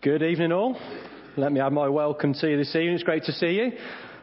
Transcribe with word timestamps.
Good 0.00 0.22
evening, 0.22 0.52
all. 0.52 0.78
Let 1.36 1.50
me 1.50 1.58
add 1.58 1.72
my 1.72 1.88
welcome 1.88 2.32
to 2.32 2.48
you 2.48 2.56
this 2.56 2.76
evening. 2.76 2.94
It's 2.94 3.02
great 3.02 3.24
to 3.24 3.32
see 3.32 3.54
you. 3.56 3.72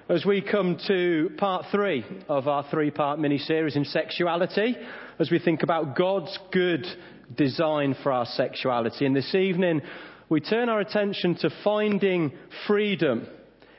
As 0.08 0.25
we 0.25 0.42
come 0.42 0.78
to 0.88 1.32
part 1.38 1.66
three 1.70 2.05
of 2.29 2.48
our 2.48 2.66
three 2.71 2.91
part 2.91 3.20
mini 3.20 3.38
series 3.38 3.75
in 3.75 3.84
sexuality, 3.84 4.77
as 5.20 5.30
we 5.30 5.38
think 5.38 5.64
about 5.64 5.98
God's 5.98 6.39
good 6.54 6.88
design 7.36 7.93
for 8.02 8.14
our 8.14 8.25
sexuality. 8.25 9.05
And 9.05 9.14
this 9.14 9.36
evening, 9.36 9.82
we 10.30 10.39
turn 10.39 10.70
our 10.70 10.80
attention 10.80 11.36
to 11.39 11.50
finding 11.61 12.32
freedom 12.68 13.28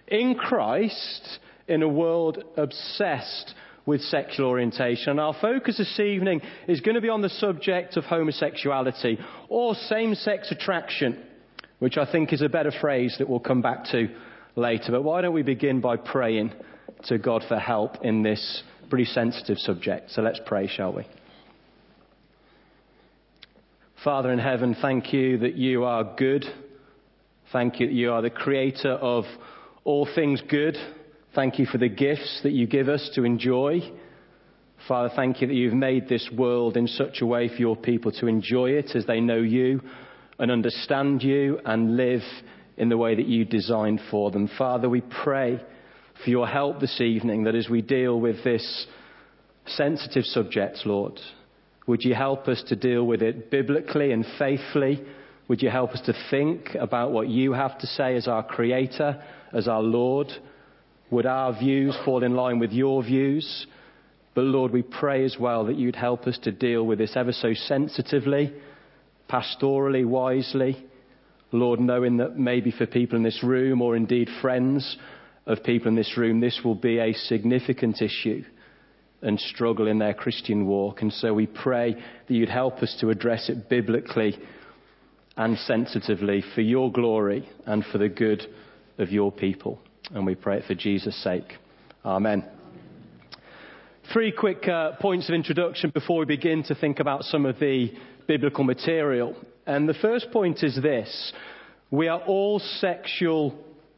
in 0.06 0.34
Christ 0.34 1.38
in 1.66 1.82
a 1.82 1.88
world 1.88 2.44
obsessed 2.58 3.54
with 3.86 4.02
sexual 4.02 4.48
orientation. 4.48 5.12
And 5.12 5.20
our 5.20 5.34
focus 5.40 5.78
this 5.78 5.98
evening 5.98 6.42
is 6.68 6.82
going 6.82 6.96
to 6.96 7.00
be 7.00 7.08
on 7.08 7.22
the 7.22 7.30
subject 7.30 7.96
of 7.96 8.04
homosexuality 8.04 9.18
or 9.48 9.74
same 9.74 10.14
sex 10.14 10.50
attraction 10.50 11.22
which 11.78 11.98
I 11.98 12.10
think 12.10 12.32
is 12.32 12.42
a 12.42 12.48
better 12.48 12.72
phrase 12.80 13.16
that 13.18 13.28
we'll 13.28 13.40
come 13.40 13.62
back 13.62 13.84
to 13.92 14.08
later. 14.54 14.92
But 14.92 15.02
why 15.02 15.20
don't 15.20 15.34
we 15.34 15.42
begin 15.42 15.80
by 15.80 15.96
praying 15.96 16.52
to 17.04 17.18
God 17.18 17.44
for 17.46 17.58
help 17.58 18.02
in 18.02 18.22
this 18.22 18.62
pretty 18.88 19.04
sensitive 19.04 19.58
subject? 19.58 20.10
So 20.10 20.22
let's 20.22 20.40
pray, 20.46 20.68
shall 20.68 20.92
we? 20.92 21.06
Father 24.02 24.32
in 24.32 24.38
heaven, 24.38 24.76
thank 24.80 25.12
you 25.12 25.38
that 25.38 25.56
you 25.56 25.84
are 25.84 26.14
good. 26.16 26.44
Thank 27.52 27.80
you 27.80 27.86
that 27.86 27.94
you 27.94 28.12
are 28.12 28.22
the 28.22 28.30
creator 28.30 28.92
of 28.92 29.24
all 29.84 30.08
things 30.14 30.42
good. 30.48 30.76
Thank 31.34 31.58
you 31.58 31.66
for 31.66 31.78
the 31.78 31.88
gifts 31.88 32.40
that 32.42 32.52
you 32.52 32.66
give 32.66 32.88
us 32.88 33.10
to 33.14 33.24
enjoy. 33.24 33.80
Father, 34.88 35.10
thank 35.14 35.40
you 35.40 35.48
that 35.48 35.54
you've 35.54 35.74
made 35.74 36.08
this 36.08 36.30
world 36.36 36.76
in 36.76 36.86
such 36.86 37.20
a 37.20 37.26
way 37.26 37.48
for 37.48 37.56
your 37.56 37.76
people 37.76 38.12
to 38.12 38.26
enjoy 38.26 38.70
it 38.70 38.94
as 38.94 39.06
they 39.06 39.20
know 39.20 39.38
you 39.38 39.80
and 40.38 40.50
understand 40.50 41.22
you 41.22 41.60
and 41.64 41.96
live 41.96 42.22
in 42.76 42.88
the 42.88 42.96
way 42.96 43.14
that 43.14 43.26
you 43.26 43.44
designed 43.44 44.00
for 44.10 44.30
them. 44.30 44.48
Father, 44.58 44.88
we 44.88 45.00
pray 45.00 45.60
for 46.22 46.30
your 46.30 46.46
help 46.46 46.80
this 46.80 47.00
evening 47.00 47.44
that 47.44 47.54
as 47.54 47.68
we 47.68 47.82
deal 47.82 48.20
with 48.20 48.44
this 48.44 48.86
sensitive 49.66 50.24
subject, 50.24 50.78
Lord, 50.84 51.18
would 51.86 52.04
you 52.04 52.14
help 52.14 52.48
us 52.48 52.62
to 52.68 52.76
deal 52.76 53.04
with 53.04 53.22
it 53.22 53.50
biblically 53.50 54.12
and 54.12 54.26
faithfully? 54.38 55.02
Would 55.48 55.62
you 55.62 55.70
help 55.70 55.92
us 55.92 56.00
to 56.02 56.14
think 56.30 56.74
about 56.78 57.12
what 57.12 57.28
you 57.28 57.52
have 57.52 57.78
to 57.78 57.86
say 57.86 58.16
as 58.16 58.26
our 58.26 58.42
Creator, 58.42 59.22
as 59.52 59.68
our 59.68 59.82
Lord? 59.82 60.28
Would 61.10 61.26
our 61.26 61.56
views 61.58 61.96
fall 62.04 62.24
in 62.24 62.34
line 62.34 62.58
with 62.58 62.72
your 62.72 63.02
views? 63.02 63.66
But 64.34 64.44
Lord, 64.44 64.72
we 64.72 64.82
pray 64.82 65.24
as 65.24 65.36
well 65.38 65.64
that 65.66 65.76
you'd 65.76 65.96
help 65.96 66.26
us 66.26 66.38
to 66.42 66.52
deal 66.52 66.84
with 66.84 66.98
this 66.98 67.16
ever 67.16 67.32
so 67.32 67.54
sensitively 67.54 68.52
pastorally, 69.28 70.06
wisely. 70.06 70.84
Lord, 71.52 71.80
knowing 71.80 72.18
that 72.18 72.38
maybe 72.38 72.70
for 72.70 72.86
people 72.86 73.16
in 73.16 73.22
this 73.22 73.42
room 73.42 73.80
or 73.80 73.96
indeed 73.96 74.28
friends 74.40 74.96
of 75.46 75.62
people 75.62 75.88
in 75.88 75.94
this 75.94 76.16
room, 76.16 76.40
this 76.40 76.60
will 76.64 76.74
be 76.74 76.98
a 76.98 77.12
significant 77.12 78.02
issue 78.02 78.44
and 79.22 79.40
struggle 79.40 79.86
in 79.86 79.98
their 79.98 80.14
Christian 80.14 80.66
walk. 80.66 81.02
And 81.02 81.12
so 81.12 81.32
we 81.32 81.46
pray 81.46 81.94
that 81.94 82.34
you'd 82.34 82.48
help 82.48 82.82
us 82.82 82.96
to 83.00 83.10
address 83.10 83.48
it 83.48 83.68
biblically 83.68 84.38
and 85.36 85.58
sensitively 85.58 86.42
for 86.54 86.60
your 86.60 86.90
glory 86.90 87.48
and 87.64 87.84
for 87.84 87.98
the 87.98 88.08
good 88.08 88.42
of 88.98 89.10
your 89.10 89.32
people. 89.32 89.80
And 90.10 90.26
we 90.26 90.34
pray 90.34 90.58
it 90.58 90.64
for 90.66 90.74
Jesus' 90.74 91.20
sake. 91.22 91.54
Amen. 92.04 92.44
Three 94.12 94.30
quick 94.30 94.68
uh, 94.68 94.92
points 95.00 95.28
of 95.28 95.34
introduction 95.34 95.90
before 95.90 96.20
we 96.20 96.26
begin 96.26 96.62
to 96.64 96.74
think 96.76 97.00
about 97.00 97.24
some 97.24 97.44
of 97.44 97.58
the 97.58 97.92
biblical 98.26 98.64
material. 98.64 99.36
And 99.66 99.88
the 99.88 99.94
first 99.94 100.30
point 100.30 100.62
is 100.62 100.78
this 100.80 101.32
we 101.90 102.08
are 102.08 102.20
all 102.20 102.58
sexual 102.58 103.54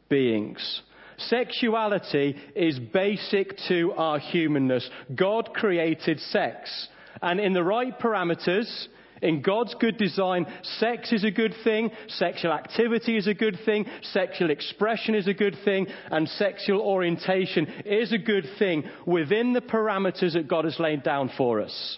beings. 0.09 0.81
Sexuality 1.17 2.37
is 2.55 2.79
basic 2.79 3.57
to 3.67 3.91
our 3.97 4.19
humanness. 4.19 4.89
God 5.15 5.53
created 5.53 6.19
sex. 6.19 6.87
And 7.21 7.39
in 7.39 7.53
the 7.53 7.63
right 7.63 7.99
parameters, 7.99 8.87
in 9.21 9.41
God's 9.41 9.75
good 9.79 9.97
design, 9.97 10.45
sex 10.63 11.11
is 11.11 11.25
a 11.25 11.31
good 11.31 11.53
thing, 11.63 11.91
sexual 12.07 12.53
activity 12.53 13.17
is 13.17 13.27
a 13.27 13.33
good 13.33 13.57
thing, 13.65 13.85
sexual 14.01 14.49
expression 14.49 15.13
is 15.13 15.27
a 15.27 15.33
good 15.33 15.57
thing, 15.65 15.87
and 16.09 16.29
sexual 16.29 16.79
orientation 16.79 17.65
is 17.85 18.13
a 18.13 18.17
good 18.17 18.45
thing 18.57 18.83
within 19.05 19.51
the 19.51 19.61
parameters 19.61 20.33
that 20.33 20.47
God 20.47 20.63
has 20.63 20.79
laid 20.79 21.03
down 21.03 21.31
for 21.37 21.61
us. 21.61 21.97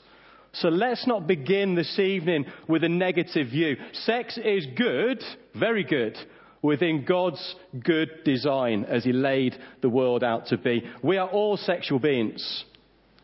So 0.53 0.67
let's 0.67 1.07
not 1.07 1.27
begin 1.27 1.75
this 1.75 1.97
evening 1.97 2.45
with 2.67 2.83
a 2.83 2.89
negative 2.89 3.47
view. 3.47 3.77
Sex 3.93 4.37
is 4.37 4.67
good, 4.75 5.23
very 5.55 5.83
good, 5.83 6.17
within 6.61 7.05
God's 7.05 7.55
good 7.83 8.09
design 8.25 8.85
as 8.85 9.03
He 9.05 9.13
laid 9.13 9.55
the 9.81 9.89
world 9.89 10.23
out 10.23 10.47
to 10.47 10.57
be. 10.57 10.83
We 11.01 11.17
are 11.17 11.29
all 11.29 11.55
sexual 11.57 11.99
beings 11.99 12.65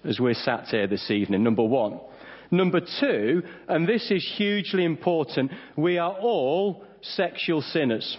as 0.03 0.19
we're 0.19 0.33
sat 0.33 0.67
here 0.67 0.87
this 0.87 1.11
evening, 1.11 1.43
number 1.43 1.63
one. 1.63 1.99
Number 2.49 2.79
two, 2.79 3.43
and 3.67 3.87
this 3.87 4.09
is 4.09 4.33
hugely 4.37 4.85
important, 4.85 5.51
we 5.75 5.97
are 5.97 6.13
all 6.13 6.85
sexual 7.01 7.61
sinners. 7.61 8.17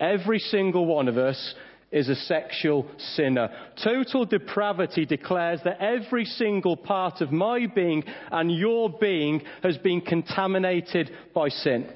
Every 0.00 0.40
single 0.40 0.84
one 0.84 1.06
of 1.06 1.16
us 1.16 1.54
is 1.94 2.08
a 2.08 2.16
sexual 2.16 2.86
sinner. 2.98 3.48
Total 3.82 4.26
depravity 4.26 5.06
declares 5.06 5.60
that 5.64 5.80
every 5.80 6.24
single 6.24 6.76
part 6.76 7.20
of 7.20 7.32
my 7.32 7.66
being 7.72 8.02
and 8.30 8.50
your 8.50 8.90
being 8.90 9.40
has 9.62 9.78
been 9.78 10.00
contaminated 10.00 11.10
by 11.32 11.48
sin. 11.48 11.88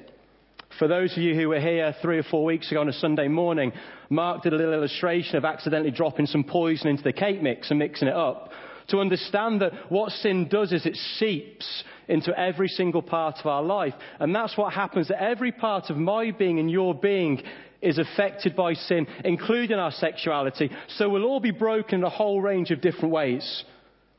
For 0.79 0.87
those 0.87 1.11
of 1.11 1.21
you 1.21 1.35
who 1.35 1.49
were 1.49 1.59
here 1.59 1.93
three 2.01 2.17
or 2.17 2.23
four 2.23 2.45
weeks 2.45 2.71
ago 2.71 2.79
on 2.79 2.87
a 2.87 2.93
Sunday 2.93 3.27
morning, 3.27 3.73
Mark 4.09 4.43
did 4.43 4.53
a 4.53 4.55
little 4.55 4.73
illustration 4.73 5.35
of 5.35 5.43
accidentally 5.43 5.91
dropping 5.91 6.27
some 6.27 6.45
poison 6.45 6.87
into 6.87 7.03
the 7.03 7.11
cake 7.11 7.41
mix 7.41 7.69
and 7.69 7.79
mixing 7.79 8.07
it 8.07 8.15
up. 8.15 8.51
To 8.89 8.99
understand 8.99 9.61
that 9.61 9.73
what 9.91 10.11
sin 10.13 10.47
does 10.49 10.71
is 10.71 10.85
it 10.85 10.95
seeps 10.95 11.83
into 12.07 12.37
every 12.39 12.69
single 12.69 13.01
part 13.01 13.35
of 13.39 13.45
our 13.45 13.61
life. 13.61 13.93
And 14.19 14.33
that's 14.33 14.57
what 14.57 14.73
happens, 14.73 15.09
that 15.09 15.21
every 15.21 15.51
part 15.51 15.89
of 15.89 15.97
my 15.97 16.31
being 16.31 16.57
and 16.57 16.71
your 16.71 16.95
being 16.95 17.43
is 17.81 17.97
affected 17.97 18.55
by 18.55 18.73
sin, 18.73 19.07
including 19.23 19.77
our 19.77 19.91
sexuality. 19.91 20.69
So 20.97 21.09
we'll 21.09 21.25
all 21.25 21.39
be 21.39 21.51
broken 21.51 21.99
in 21.99 22.03
a 22.03 22.09
whole 22.09 22.41
range 22.41 22.71
of 22.71 22.81
different 22.81 23.11
ways 23.11 23.63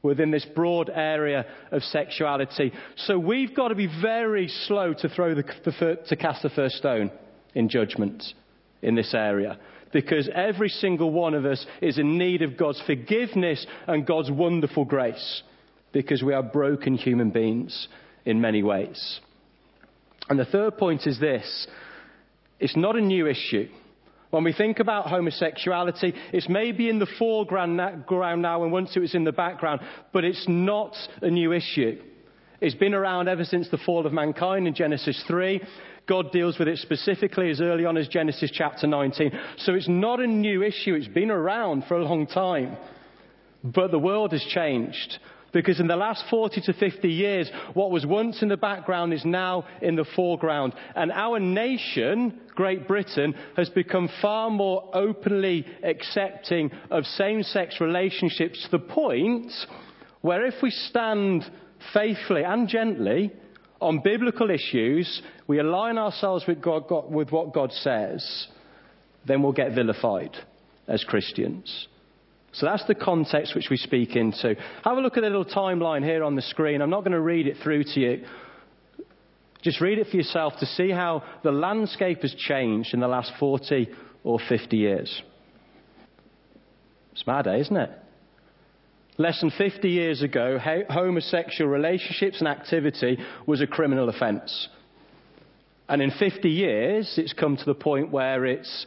within 0.03 0.31
this 0.31 0.47
broad 0.54 0.91
area 0.93 1.44
of 1.70 1.82
sexuality. 1.82 2.72
So 2.97 3.19
we've 3.19 3.54
got 3.54 3.69
to 3.69 3.75
be 3.75 3.88
very 4.00 4.49
slow 4.49 4.94
to 4.94 5.09
throw 5.09 5.34
the, 5.34 5.44
the, 5.65 5.99
to 6.09 6.16
cast 6.16 6.43
the 6.43 6.50
first 6.50 6.76
stone 6.76 7.10
in 7.54 7.69
judgment 7.69 8.25
in 8.82 8.94
this 8.94 9.12
area. 9.15 9.59
Because 9.93 10.31
every 10.32 10.69
single 10.69 11.10
one 11.10 11.34
of 11.34 11.44
us 11.44 11.66
is 11.82 11.99
in 11.99 12.16
need 12.16 12.43
of 12.43 12.56
God's 12.56 12.81
forgiveness 12.87 13.66
and 13.87 14.06
God's 14.06 14.31
wonderful 14.31 14.84
grace. 14.84 15.43
Because 15.93 16.22
we 16.22 16.32
are 16.32 16.43
broken 16.43 16.94
human 16.94 17.31
beings 17.31 17.88
in 18.25 18.41
many 18.41 18.62
ways. 18.62 19.20
And 20.28 20.38
the 20.38 20.44
third 20.44 20.78
point 20.78 21.06
is 21.06 21.19
this 21.19 21.66
it's 22.60 22.76
not 22.76 22.94
a 22.97 23.00
new 23.00 23.26
issue. 23.26 23.69
When 24.31 24.44
we 24.44 24.53
think 24.53 24.78
about 24.78 25.09
homosexuality, 25.09 26.15
it's 26.32 26.48
maybe 26.48 26.88
in 26.88 27.00
the 27.00 27.09
foreground 27.19 27.76
now 27.76 28.62
and 28.62 28.71
once 28.71 28.94
it 28.94 29.00
was 29.00 29.16
in 29.16 29.25
the 29.25 29.32
background, 29.32 29.81
but 30.12 30.25
it's 30.25 30.44
not 30.47 30.94
a 31.20 31.28
new 31.28 31.53
issue. 31.53 32.00
It's 32.60 32.76
been 32.76 32.94
around 32.94 33.28
ever 33.28 33.43
since 33.43 33.69
the 33.70 33.78
fall 33.78 34.06
of 34.06 34.12
mankind 34.12 34.69
in 34.69 34.75
Genesis 34.75 35.20
3. 35.26 35.60
God 36.06 36.31
deals 36.31 36.59
with 36.59 36.69
it 36.69 36.78
specifically 36.78 37.50
as 37.50 37.60
early 37.60 37.84
on 37.87 37.97
as 37.97 38.06
Genesis 38.06 38.50
chapter 38.53 38.87
19. 38.87 39.32
So 39.59 39.75
it's 39.75 39.88
not 39.88 40.20
a 40.20 40.26
new 40.26 40.62
issue. 40.62 40.94
It's 40.94 41.09
been 41.09 41.31
around 41.31 41.84
for 41.88 41.97
a 41.97 42.04
long 42.04 42.26
time. 42.26 42.76
But 43.65 43.91
the 43.91 43.99
world 43.99 44.32
has 44.32 44.44
changed. 44.44 45.19
Because 45.53 45.81
in 45.81 45.88
the 45.88 45.97
last 45.97 46.25
40 46.31 46.61
to 46.62 46.72
50 46.72 47.09
years, 47.09 47.50
what 47.75 47.91
was 47.91 48.06
once 48.06 48.43
in 48.43 48.49
the 48.49 48.56
background 48.56 49.12
is 49.12 49.25
now 49.25 49.65
in 49.83 49.97
the 49.97 50.06
foreground. 50.16 50.75
And 50.94 51.11
our 51.11 51.41
nation, 51.41 52.41
Great 52.55 52.87
Britain, 52.87 53.35
has 53.56 53.69
become 53.69 54.08
far 54.23 54.50
more 54.50 54.88
openly 54.94 55.67
accepting 55.82 56.70
of 56.91 57.05
same 57.05 57.43
sex 57.43 57.81
relationships 57.81 58.62
to 58.64 58.70
the 58.70 58.85
point 58.85 59.52
where 60.20 60.44
if 60.44 60.55
we 60.62 60.70
stand 60.70 61.44
faithfully 61.93 62.44
and 62.44 62.69
gently 62.69 63.32
on 63.81 64.00
biblical 64.05 64.50
issues, 64.50 65.23
we 65.47 65.58
align 65.58 65.99
ourselves 65.99 66.44
with, 66.47 66.61
God, 66.61 66.87
God, 66.87 67.11
with 67.11 67.32
what 67.32 67.52
God 67.52 67.73
says, 67.73 68.47
then 69.26 69.43
we'll 69.43 69.52
get 69.52 69.75
vilified 69.75 70.37
as 70.87 71.02
Christians. 71.05 71.88
So 72.52 72.67
that's 72.67 72.85
the 72.87 72.94
context 72.94 73.55
which 73.55 73.70
we 73.70 73.76
speak 73.76 74.17
into. 74.17 74.56
Have 74.85 74.97
a 74.97 75.00
look 75.00 75.17
at 75.17 75.23
the 75.23 75.29
little 75.29 75.44
timeline 75.44 76.05
here 76.05 76.25
on 76.25 76.35
the 76.35 76.43
screen. 76.43 76.82
I'm 76.82 76.91
not 76.91 77.00
going 77.00 77.12
to 77.12 77.20
read 77.20 77.47
it 77.47 77.58
through 77.62 77.85
to 77.85 78.00
you. 78.00 78.25
Just 79.62 79.81
read 79.81 79.99
it 79.99 80.08
for 80.08 80.17
yourself 80.17 80.55
to 80.61 80.67
see 80.67 80.91
how 80.91 81.23
the 81.44 81.52
landscape 81.52 82.23
has 82.23 82.35
changed 82.35 82.94
in 82.94 83.00
the 83.00 83.08
last 83.08 83.32
40 83.38 83.88
or 84.25 84.38
50 84.49 84.76
years. 84.76 85.23
It's 87.12 87.26
mad, 87.26 87.47
eh, 87.47 87.58
isn't 87.58 87.76
it? 87.76 87.91
Less 89.19 89.41
than 89.41 89.50
50 89.50 89.88
years 89.88 90.23
ago, 90.23 90.58
homosexual 90.88 91.70
relationships 91.70 92.38
and 92.38 92.49
activity 92.49 93.19
was 93.47 93.61
a 93.61 93.67
criminal 93.67 94.08
offence. 94.08 94.69
And 95.91 96.00
in 96.00 96.11
50 96.12 96.49
years, 96.49 97.14
it's 97.19 97.35
come 97.35 97.56
to 97.56 97.64
the 97.64 97.75
point 97.75 98.11
where 98.11 98.47
it's 98.47 98.87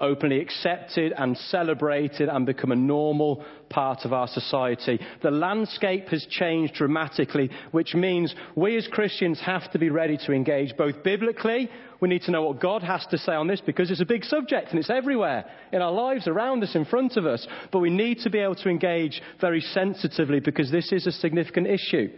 openly 0.00 0.40
accepted 0.40 1.12
and 1.16 1.36
celebrated 1.36 2.28
and 2.28 2.46
become 2.46 2.72
a 2.72 2.76
normal 2.76 3.44
part 3.68 4.04
of 4.04 4.12
our 4.12 4.28
society. 4.28 4.98
The 5.22 5.30
landscape 5.30 6.08
has 6.08 6.26
changed 6.26 6.74
dramatically, 6.74 7.50
which 7.70 7.94
means 7.94 8.34
we 8.56 8.76
as 8.76 8.88
Christians 8.88 9.40
have 9.40 9.70
to 9.72 9.78
be 9.78 9.90
ready 9.90 10.18
to 10.26 10.32
engage 10.32 10.76
both 10.76 11.02
biblically. 11.02 11.70
We 12.00 12.08
need 12.08 12.22
to 12.22 12.30
know 12.30 12.44
what 12.44 12.60
God 12.60 12.82
has 12.82 13.06
to 13.10 13.18
say 13.18 13.32
on 13.32 13.46
this 13.46 13.60
because 13.60 13.90
it's 13.90 14.00
a 14.00 14.06
big 14.06 14.24
subject 14.24 14.70
and 14.70 14.78
it's 14.78 14.90
everywhere 14.90 15.44
in 15.72 15.82
our 15.82 15.92
lives, 15.92 16.26
around 16.26 16.62
us, 16.64 16.74
in 16.74 16.86
front 16.86 17.16
of 17.16 17.26
us. 17.26 17.46
But 17.70 17.80
we 17.80 17.90
need 17.90 18.20
to 18.20 18.30
be 18.30 18.38
able 18.38 18.56
to 18.56 18.70
engage 18.70 19.22
very 19.40 19.60
sensitively 19.60 20.40
because 20.40 20.70
this 20.70 20.92
is 20.92 21.06
a 21.06 21.12
significant 21.12 21.66
issue 21.66 22.08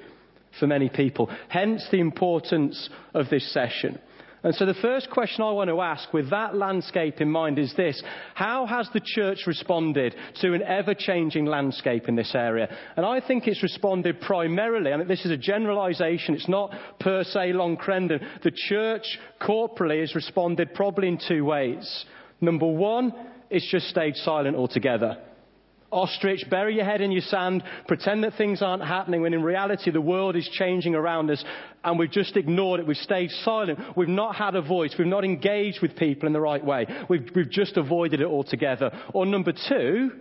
for 0.59 0.67
many 0.67 0.89
people. 0.89 1.31
Hence 1.49 1.87
the 1.91 2.01
importance 2.01 2.89
of 3.15 3.29
this 3.29 3.53
session. 3.53 3.99
And 4.45 4.55
so 4.57 4.67
the 4.67 4.75
first 4.75 5.09
question 5.09 5.45
I 5.45 5.53
want 5.53 5.71
to 5.71 5.81
ask 5.81 6.13
with 6.13 6.31
that 6.31 6.57
landscape 6.57 7.21
in 7.21 7.31
mind 7.31 7.61
is 7.61 7.73
this. 7.77 8.03
How 8.35 8.67
has 8.67 8.89
the 8.93 9.01
church 9.01 9.47
responded 9.47 10.17
to 10.41 10.55
an 10.55 10.63
ever-changing 10.63 11.47
landscape 11.47 12.09
in 12.09 12.17
this 12.17 12.35
area? 12.35 12.69
And 12.97 13.07
I 13.07 13.21
think 13.21 13.47
it's 13.47 13.63
responded 13.63 14.21
primarily, 14.21 14.93
I 14.93 14.97
mean, 14.97 15.07
this 15.07 15.25
is 15.25 15.31
a 15.31 15.37
generalization, 15.37 16.35
it's 16.35 16.49
not 16.49 16.73
per 16.99 17.23
se 17.23 17.53
Long 17.53 17.77
Crendon. 17.77 18.21
The 18.43 18.51
church 18.51 19.19
corporately 19.41 20.01
has 20.01 20.15
responded 20.17 20.75
probably 20.75 21.07
in 21.07 21.19
two 21.29 21.45
ways. 21.45 22.05
Number 22.41 22.67
one, 22.67 23.13
it's 23.49 23.71
just 23.71 23.89
stayed 23.91 24.17
silent 24.17 24.57
altogether. 24.57 25.19
Ostrich, 25.93 26.49
bury 26.49 26.77
your 26.77 26.85
head 26.85 27.03
in 27.03 27.13
your 27.13 27.23
sand, 27.23 27.63
pretend 27.87 28.25
that 28.25 28.35
things 28.35 28.63
aren't 28.63 28.83
happening 28.83 29.21
when 29.21 29.35
in 29.35 29.43
reality 29.43 29.91
the 29.91 30.01
world 30.01 30.35
is 30.35 30.49
changing 30.49 30.95
around 30.95 31.31
us 31.31 31.45
and 31.85 31.99
we've 31.99 32.11
just 32.11 32.37
ignored 32.37 32.81
it. 32.81 32.87
We've 32.87 32.97
stayed 32.97 33.31
silent. 33.45 33.79
We've 33.97 34.09
not 34.09 34.35
had 34.35 34.55
a 34.55 34.63
voice. 34.63 34.95
We've 34.99 35.07
not 35.07 35.25
engaged 35.25 35.83
with 35.83 35.95
people 35.95 36.27
in 36.27 36.33
the 36.33 36.41
right 36.41 36.65
way. 36.65 36.87
We've, 37.09 37.29
we've 37.37 37.51
just 37.51 37.77
avoided 37.77 38.21
it 38.21 38.27
altogether. 38.27 38.91
Or 39.13 39.27
number 39.27 39.53
two, 39.53 40.13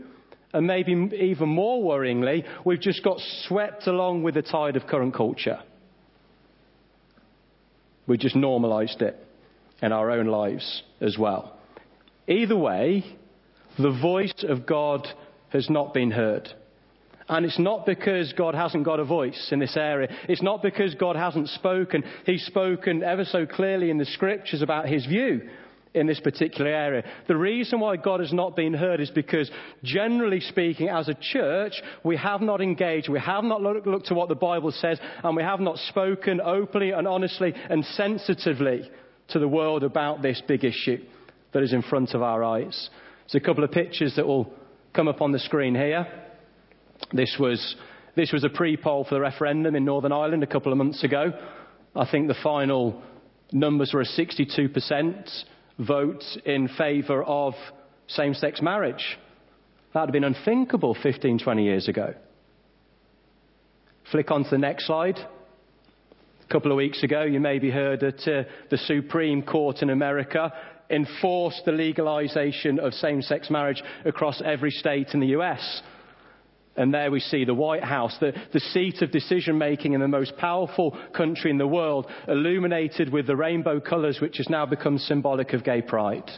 and 0.53 0.67
maybe 0.67 0.91
even 0.91 1.49
more 1.49 1.81
worryingly, 1.81 2.45
we've 2.65 2.81
just 2.81 3.03
got 3.03 3.19
swept 3.47 3.87
along 3.87 4.23
with 4.23 4.35
the 4.35 4.41
tide 4.41 4.75
of 4.75 4.87
current 4.87 5.13
culture. 5.13 5.61
We 8.07 8.17
just 8.17 8.35
normalized 8.35 9.01
it 9.01 9.15
in 9.81 9.91
our 9.91 10.11
own 10.11 10.27
lives 10.27 10.83
as 10.99 11.17
well. 11.17 11.57
Either 12.27 12.57
way, 12.57 13.05
the 13.77 13.91
voice 13.91 14.43
of 14.47 14.65
God 14.65 15.07
has 15.51 15.69
not 15.69 15.93
been 15.93 16.11
heard. 16.11 16.49
And 17.29 17.45
it's 17.45 17.59
not 17.59 17.85
because 17.85 18.33
God 18.33 18.55
hasn't 18.55 18.83
got 18.83 18.99
a 18.99 19.05
voice 19.05 19.49
in 19.51 19.59
this 19.59 19.77
area. 19.77 20.09
It's 20.27 20.41
not 20.41 20.61
because 20.61 20.95
God 20.95 21.15
hasn't 21.15 21.47
spoken. 21.49 22.03
He's 22.25 22.45
spoken 22.45 23.03
ever 23.03 23.23
so 23.23 23.45
clearly 23.45 23.89
in 23.89 23.97
the 23.97 24.05
scriptures 24.05 24.61
about 24.61 24.87
his 24.87 25.05
view 25.05 25.49
in 25.93 26.07
this 26.07 26.19
particular 26.19 26.69
area. 26.69 27.03
The 27.27 27.37
reason 27.37 27.79
why 27.79 27.97
God 27.97 28.21
has 28.21 28.33
not 28.33 28.55
been 28.55 28.73
heard 28.73 28.99
is 29.01 29.11
because, 29.11 29.51
generally 29.83 30.39
speaking, 30.39 30.89
as 30.89 31.09
a 31.09 31.17
church, 31.19 31.73
we 32.03 32.17
have 32.17 32.41
not 32.41 32.61
engaged, 32.61 33.09
we 33.09 33.19
have 33.19 33.43
not 33.43 33.61
looked 33.61 34.07
to 34.07 34.13
what 34.13 34.29
the 34.29 34.35
Bible 34.35 34.71
says, 34.71 34.99
and 35.23 35.35
we 35.35 35.43
have 35.43 35.59
not 35.59 35.77
spoken 35.77 36.41
openly 36.41 36.91
and 36.91 37.07
honestly 37.07 37.53
and 37.69 37.85
sensitively 37.85 38.89
to 39.29 39.39
the 39.39 39.47
world 39.47 39.83
about 39.83 40.21
this 40.21 40.41
big 40.47 40.63
issue 40.63 40.97
that 41.53 41.63
is 41.63 41.73
in 41.73 41.81
front 41.81 42.13
of 42.13 42.21
our 42.21 42.43
eyes. 42.43 42.89
There's 43.25 43.41
a 43.41 43.45
couple 43.45 43.63
of 43.63 43.71
pictures 43.71 44.15
that 44.15 44.27
will 44.27 44.51
come 44.93 45.07
up 45.07 45.21
on 45.21 45.31
the 45.31 45.39
screen 45.39 45.75
here. 45.75 46.07
This 47.13 47.37
was, 47.39 47.75
this 48.15 48.31
was 48.31 48.43
a 48.43 48.49
pre-poll 48.49 49.05
for 49.05 49.15
the 49.15 49.21
referendum 49.21 49.75
in 49.75 49.85
Northern 49.85 50.11
Ireland 50.11 50.43
a 50.43 50.47
couple 50.47 50.71
of 50.71 50.77
months 50.77 51.03
ago. 51.03 51.31
I 51.95 52.09
think 52.09 52.27
the 52.27 52.35
final 52.43 53.01
numbers 53.51 53.91
were 53.93 54.01
a 54.01 54.05
62% 54.05 55.43
vote 55.79 56.23
in 56.45 56.69
favour 56.77 57.23
of 57.23 57.53
same-sex 58.07 58.61
marriage. 58.61 59.17
That 59.93 60.01
would 60.01 60.07
have 60.09 60.13
been 60.13 60.23
unthinkable 60.23 60.95
15, 61.01 61.39
20 61.39 61.63
years 61.63 61.87
ago. 61.87 62.13
Flick 64.11 64.31
on 64.31 64.43
to 64.43 64.49
the 64.49 64.57
next 64.57 64.87
slide. 64.87 65.17
A 65.17 66.53
couple 66.53 66.71
of 66.71 66.77
weeks 66.77 67.01
ago, 67.03 67.23
you 67.23 67.39
maybe 67.39 67.71
heard 67.71 68.01
that 68.01 68.27
uh, 68.27 68.49
the 68.69 68.77
Supreme 68.77 69.41
Court 69.41 69.81
in 69.81 69.89
America 69.89 70.51
enforce 70.91 71.61
the 71.65 71.71
legalization 71.71 72.79
of 72.79 72.93
same 72.93 73.21
sex 73.21 73.49
marriage 73.49 73.81
across 74.05 74.41
every 74.43 74.71
state 74.71 75.09
in 75.13 75.19
the 75.19 75.37
US. 75.37 75.81
And 76.77 76.93
there 76.93 77.11
we 77.11 77.19
see 77.19 77.43
the 77.43 77.53
White 77.53 77.83
House, 77.83 78.15
the, 78.19 78.33
the 78.53 78.59
seat 78.59 79.01
of 79.01 79.11
decision 79.11 79.57
making 79.57 79.93
in 79.93 79.99
the 79.99 80.07
most 80.07 80.37
powerful 80.37 80.97
country 81.15 81.51
in 81.51 81.57
the 81.57 81.67
world, 81.67 82.07
illuminated 82.27 83.11
with 83.11 83.27
the 83.27 83.35
rainbow 83.35 83.81
colours, 83.81 84.21
which 84.21 84.37
has 84.37 84.49
now 84.49 84.65
become 84.65 84.97
symbolic 84.97 85.51
of 85.53 85.65
gay 85.65 85.81
pride. 85.81 86.29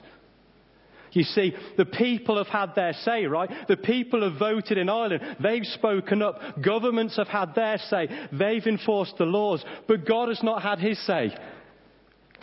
You 1.12 1.24
see, 1.24 1.54
the 1.78 1.86
people 1.86 2.38
have 2.38 2.48
had 2.48 2.74
their 2.76 2.94
say, 2.94 3.26
right? 3.26 3.50
The 3.68 3.78
people 3.78 4.24
have 4.24 4.40
voted 4.40 4.80
in 4.80 4.90
Ireland. 4.90 5.22
They've 5.42 5.66
spoken 5.66 6.24
up. 6.24 6.40
Governments 6.62 7.18
have 7.18 7.28
had 7.28 7.54
their 7.54 7.78
say. 7.78 8.10
They've 8.32 8.66
enforced 8.66 9.18
the 9.18 9.26
laws. 9.26 9.64
But 9.88 10.08
God 10.08 10.30
has 10.30 10.42
not 10.42 10.64
had 10.64 10.80
his 10.80 11.04
say. 11.06 11.36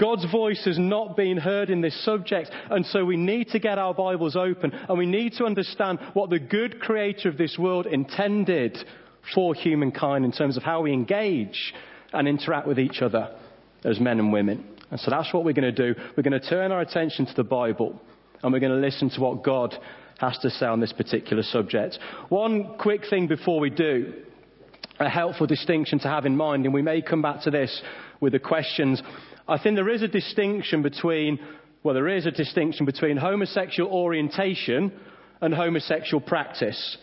God's 0.00 0.24
voice 0.30 0.64
has 0.64 0.78
not 0.78 1.14
been 1.14 1.36
heard 1.36 1.68
in 1.68 1.82
this 1.82 2.04
subject, 2.04 2.50
and 2.70 2.86
so 2.86 3.04
we 3.04 3.18
need 3.18 3.48
to 3.48 3.58
get 3.58 3.78
our 3.78 3.92
Bibles 3.92 4.34
open 4.34 4.72
and 4.72 4.96
we 4.96 5.04
need 5.04 5.34
to 5.34 5.44
understand 5.44 5.98
what 6.14 6.30
the 6.30 6.38
good 6.38 6.80
creator 6.80 7.28
of 7.28 7.36
this 7.36 7.58
world 7.58 7.86
intended 7.86 8.78
for 9.34 9.54
humankind 9.54 10.24
in 10.24 10.32
terms 10.32 10.56
of 10.56 10.62
how 10.62 10.80
we 10.80 10.94
engage 10.94 11.74
and 12.14 12.26
interact 12.26 12.66
with 12.66 12.78
each 12.78 13.02
other 13.02 13.30
as 13.84 14.00
men 14.00 14.18
and 14.18 14.32
women. 14.32 14.64
And 14.90 14.98
so 14.98 15.10
that's 15.10 15.34
what 15.34 15.44
we're 15.44 15.52
going 15.52 15.74
to 15.74 15.92
do. 15.92 16.00
We're 16.16 16.22
going 16.22 16.40
to 16.40 16.48
turn 16.48 16.72
our 16.72 16.80
attention 16.80 17.26
to 17.26 17.34
the 17.34 17.44
Bible 17.44 18.00
and 18.42 18.52
we're 18.52 18.60
going 18.60 18.72
to 18.72 18.78
listen 18.78 19.10
to 19.10 19.20
what 19.20 19.44
God 19.44 19.76
has 20.18 20.38
to 20.38 20.50
say 20.50 20.66
on 20.66 20.80
this 20.80 20.94
particular 20.94 21.42
subject. 21.42 21.98
One 22.30 22.78
quick 22.78 23.02
thing 23.08 23.26
before 23.26 23.60
we 23.60 23.68
do, 23.68 24.14
a 24.98 25.08
helpful 25.08 25.46
distinction 25.46 25.98
to 26.00 26.08
have 26.08 26.26
in 26.26 26.36
mind, 26.36 26.64
and 26.64 26.74
we 26.74 26.82
may 26.82 27.02
come 27.02 27.22
back 27.22 27.42
to 27.42 27.50
this 27.50 27.82
with 28.20 28.32
the 28.32 28.38
questions. 28.38 29.02
I 29.50 29.58
think 29.58 29.74
there 29.74 29.88
is 29.88 30.02
a 30.02 30.08
distinction 30.08 30.80
between, 30.80 31.40
well, 31.82 31.94
there 31.94 32.06
is 32.06 32.24
a 32.24 32.30
distinction 32.30 32.86
between 32.86 33.16
homosexual 33.16 33.90
orientation 33.90 34.92
and 35.40 35.52
homosexual 35.52 36.20
practice. 36.20 36.96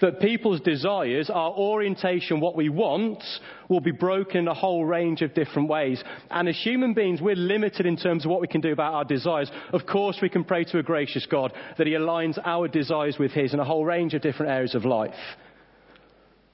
That 0.00 0.20
people's 0.20 0.60
desires, 0.60 1.30
our 1.30 1.52
orientation, 1.52 2.40
what 2.40 2.56
we 2.56 2.68
want, 2.70 3.22
will 3.68 3.80
be 3.80 3.92
broken 3.92 4.38
in 4.38 4.48
a 4.48 4.52
whole 4.52 4.84
range 4.84 5.22
of 5.22 5.32
different 5.32 5.68
ways. 5.68 6.02
And 6.28 6.48
as 6.48 6.60
human 6.60 6.92
beings, 6.92 7.22
we're 7.22 7.36
limited 7.36 7.86
in 7.86 7.96
terms 7.96 8.24
of 8.24 8.32
what 8.32 8.40
we 8.40 8.48
can 8.48 8.60
do 8.60 8.72
about 8.72 8.92
our 8.92 9.04
desires. 9.04 9.50
Of 9.72 9.86
course, 9.86 10.18
we 10.20 10.28
can 10.28 10.42
pray 10.42 10.64
to 10.64 10.78
a 10.78 10.82
gracious 10.82 11.24
God 11.24 11.52
that 11.78 11.86
He 11.86 11.92
aligns 11.92 12.36
our 12.44 12.66
desires 12.66 13.16
with 13.16 13.30
His 13.30 13.54
in 13.54 13.60
a 13.60 13.64
whole 13.64 13.84
range 13.84 14.12
of 14.12 14.22
different 14.22 14.50
areas 14.50 14.74
of 14.74 14.84
life. 14.84 15.14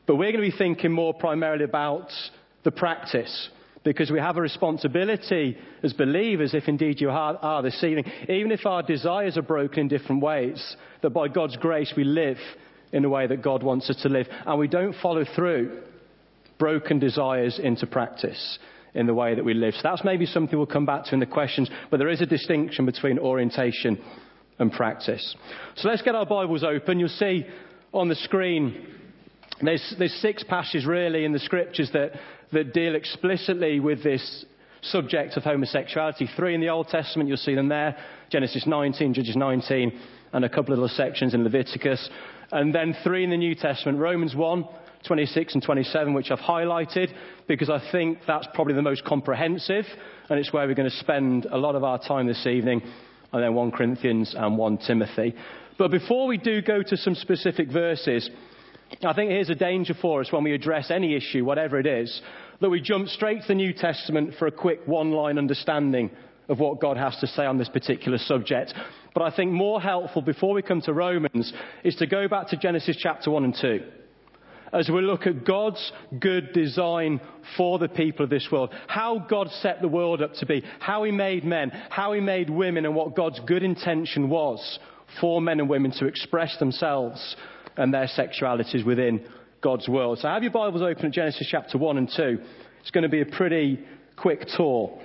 But 0.07 0.17
we're 0.17 0.31
going 0.31 0.45
to 0.45 0.51
be 0.51 0.57
thinking 0.57 0.93
more 0.93 1.15
primarily 1.15 1.65
about 1.65 2.12
the 2.65 2.71
practice 2.71 3.49
because 3.85 4.11
we 4.11 4.19
have 4.19 4.37
a 4.37 4.41
responsibility 4.41 5.57
as 5.83 5.93
believers, 5.93 6.55
if 6.55 6.69
indeed 6.69 7.01
you 7.01 7.11
are, 7.11 7.37
are 7.37 7.62
this 7.62 7.83
evening, 7.83 8.05
even 8.29 8.53
if 8.53 8.65
our 8.65 8.83
desires 8.83 9.37
are 9.37 9.43
broken 9.43 9.81
in 9.81 9.89
different 9.89 10.23
ways, 10.23 10.77
that 11.03 11.11
by 11.11 11.29
God's 11.29 11.57
grace 11.57 11.93
we 11.97 12.05
live 12.05 12.39
in 12.93 13.03
the 13.03 13.09
way 13.09 13.27
that 13.27 13.43
God 13.43 13.62
wants 13.62 13.91
us 13.91 14.01
to 14.03 14.09
live, 14.09 14.27
and 14.47 14.59
we 14.59 14.69
don't 14.69 14.95
follow 15.03 15.25
through 15.35 15.83
broken 16.59 16.99
desires 16.99 17.59
into 17.59 17.87
practice 17.87 18.59
in 18.95 19.07
the 19.07 19.15
way 19.15 19.35
that 19.35 19.45
we 19.45 19.55
live. 19.55 19.75
So 19.75 19.81
that's 19.85 20.05
maybe 20.05 20.27
something 20.27 20.57
we'll 20.57 20.67
come 20.67 20.87
back 20.87 21.05
to 21.07 21.15
in 21.15 21.21
the 21.21 21.27
questions, 21.27 21.71
but 21.91 21.97
there 21.97 22.11
is 22.11 22.21
a 22.21 22.27
distinction 22.27 22.87
between 22.87 23.19
orientation 23.19 23.99
and 24.59 24.71
practice. 24.71 25.35
So 25.77 25.89
let's 25.89 26.03
get 26.03 26.15
our 26.15 26.27
Bibles 26.27 26.62
open. 26.62 27.01
You'll 27.01 27.09
see 27.09 27.47
on 27.93 28.09
the 28.09 28.15
screen 28.15 28.87
there's, 29.69 29.95
there's 29.99 30.14
six 30.21 30.42
passages 30.45 30.87
really 30.87 31.25
in 31.25 31.33
the 31.33 31.38
scriptures 31.38 31.90
that, 31.92 32.12
that 32.52 32.73
deal 32.73 32.95
explicitly 32.95 33.81
with 33.81 34.02
this 34.02 34.45
subject 34.83 35.37
of 35.37 35.45
homosexuality. 35.45 36.28
Three 36.37 36.54
in 36.54 36.61
the 36.61 36.69
Old 36.69 36.88
Testament, 36.88 37.28
you'll 37.28 37.38
see 37.38 37.54
them 37.54 37.69
there 37.69 37.97
Genesis 38.31 38.66
19, 38.66 39.14
Judges 39.14 39.37
19, 39.37 40.00
and 40.33 40.45
a 40.45 40.49
couple 40.49 40.73
of 40.73 40.81
little 40.81 40.88
sections 40.88 41.35
in 41.35 41.45
Leviticus. 41.45 42.09
And 42.50 42.75
then 42.75 42.97
three 43.04 43.25
in 43.25 43.31
the 43.31 43.37
New 43.37 43.54
Testament 43.54 43.99
Romans 43.99 44.35
1, 44.35 44.64
26 45.07 45.54
and 45.54 45.62
27, 45.62 46.14
which 46.14 46.31
I've 46.31 46.38
highlighted 46.38 47.12
because 47.49 47.71
I 47.71 47.81
think 47.92 48.19
that's 48.26 48.47
probably 48.54 48.75
the 48.75 48.83
most 48.83 49.04
comprehensive, 49.04 49.85
and 50.28 50.38
it's 50.38 50.52
where 50.52 50.66
we're 50.66 50.75
going 50.75 50.90
to 50.90 50.97
spend 50.97 51.47
a 51.47 51.59
lot 51.59 51.75
of 51.75 51.85
our 51.85 51.99
time 51.99 52.26
this 52.26 52.47
evening. 52.47 52.83
And 53.33 53.42
then 53.42 53.54
1 53.54 53.71
Corinthians 53.71 54.35
and 54.37 54.59
1 54.59 54.78
Timothy. 54.87 55.35
But 55.78 55.90
before 55.90 56.26
we 56.26 56.37
do 56.37 56.61
go 56.61 56.83
to 56.83 56.97
some 56.99 57.14
specific 57.14 57.73
verses, 57.73 58.28
I 59.05 59.15
think 59.15 59.31
here's 59.31 59.51
a 59.51 59.55
danger 59.55 59.95
for 60.01 60.21
us 60.21 60.31
when 60.31 60.45
we 60.45 60.53
address 60.53 60.91
any 60.91 61.17
issue, 61.17 61.45
whatever 61.45 61.79
it 61.79 61.87
is, 61.87 62.21
that 62.61 62.71
we 62.71 62.81
jump 62.81 63.09
straight 63.09 63.43
to 63.43 63.49
the 63.49 63.55
New 63.55 63.73
Testament 63.73 64.35
for 64.39 64.47
a 64.47 64.53
quick 64.53 64.81
one 64.87 65.11
line 65.11 65.39
understanding 65.39 66.11
of 66.49 66.61
what 66.61 66.81
God 66.81 66.97
has 66.97 67.17
to 67.21 67.27
say 67.27 67.45
on 67.45 67.59
this 67.59 67.69
particular 67.69 68.19
subject. 68.19 68.75
But 69.15 69.23
I 69.23 69.35
think 69.35 69.51
more 69.51 69.81
helpful 69.81 70.23
before 70.23 70.55
we 70.55 70.63
come 70.63 70.81
to 70.83 70.93
Romans 70.93 71.53
is 71.83 71.97
to 71.97 72.07
go 72.07 72.29
back 72.29 72.49
to 72.49 72.57
Genesis 72.57 72.97
chapter 72.99 73.31
1 73.31 73.45
and 73.45 73.57
2 73.61 73.83
as 74.73 74.89
we 74.89 75.03
look 75.03 75.27
at 75.27 75.45
God's 75.45 75.93
good 76.19 76.55
design 76.55 77.21
for 77.59 77.79
the 77.79 77.89
people 77.91 78.25
of 78.25 78.31
this 78.31 78.49
world, 78.51 78.71
how 78.87 79.19
God 79.19 79.51
set 79.61 79.83
the 79.83 79.89
world 79.89 80.23
up 80.23 80.33
to 80.37 80.47
be, 80.47 80.65
how 80.81 81.05
He 81.05 81.13
made 81.13 81.45
men, 81.45 81.71
how 81.91 82.15
He 82.15 82.21
made 82.21 82.49
women, 82.49 82.87
and 82.87 82.95
what 82.95 83.15
God's 83.15 83.39
good 83.41 83.63
intention 83.63 84.31
was 84.31 84.79
for 85.21 85.43
men 85.43 85.61
and 85.61 85.69
women 85.69 85.91
to 85.99 86.07
express 86.07 86.57
themselves 86.59 87.37
and 87.76 87.93
their 87.93 88.07
sexualities 88.07 88.85
within 88.85 89.26
God's 89.61 89.88
world. 89.88 90.19
So 90.19 90.29
have 90.29 90.43
your 90.43 90.52
Bibles 90.52 90.83
open 90.83 91.07
at 91.07 91.12
Genesis 91.12 91.47
chapter 91.50 91.79
1 91.79 91.97
and 91.97 92.11
2. 92.14 92.38
It's 92.81 92.91
going 92.91 93.02
to 93.02 93.09
be 93.09 93.21
a 93.21 93.26
pretty 93.26 93.79
quick 94.17 94.47
tour. 94.57 95.00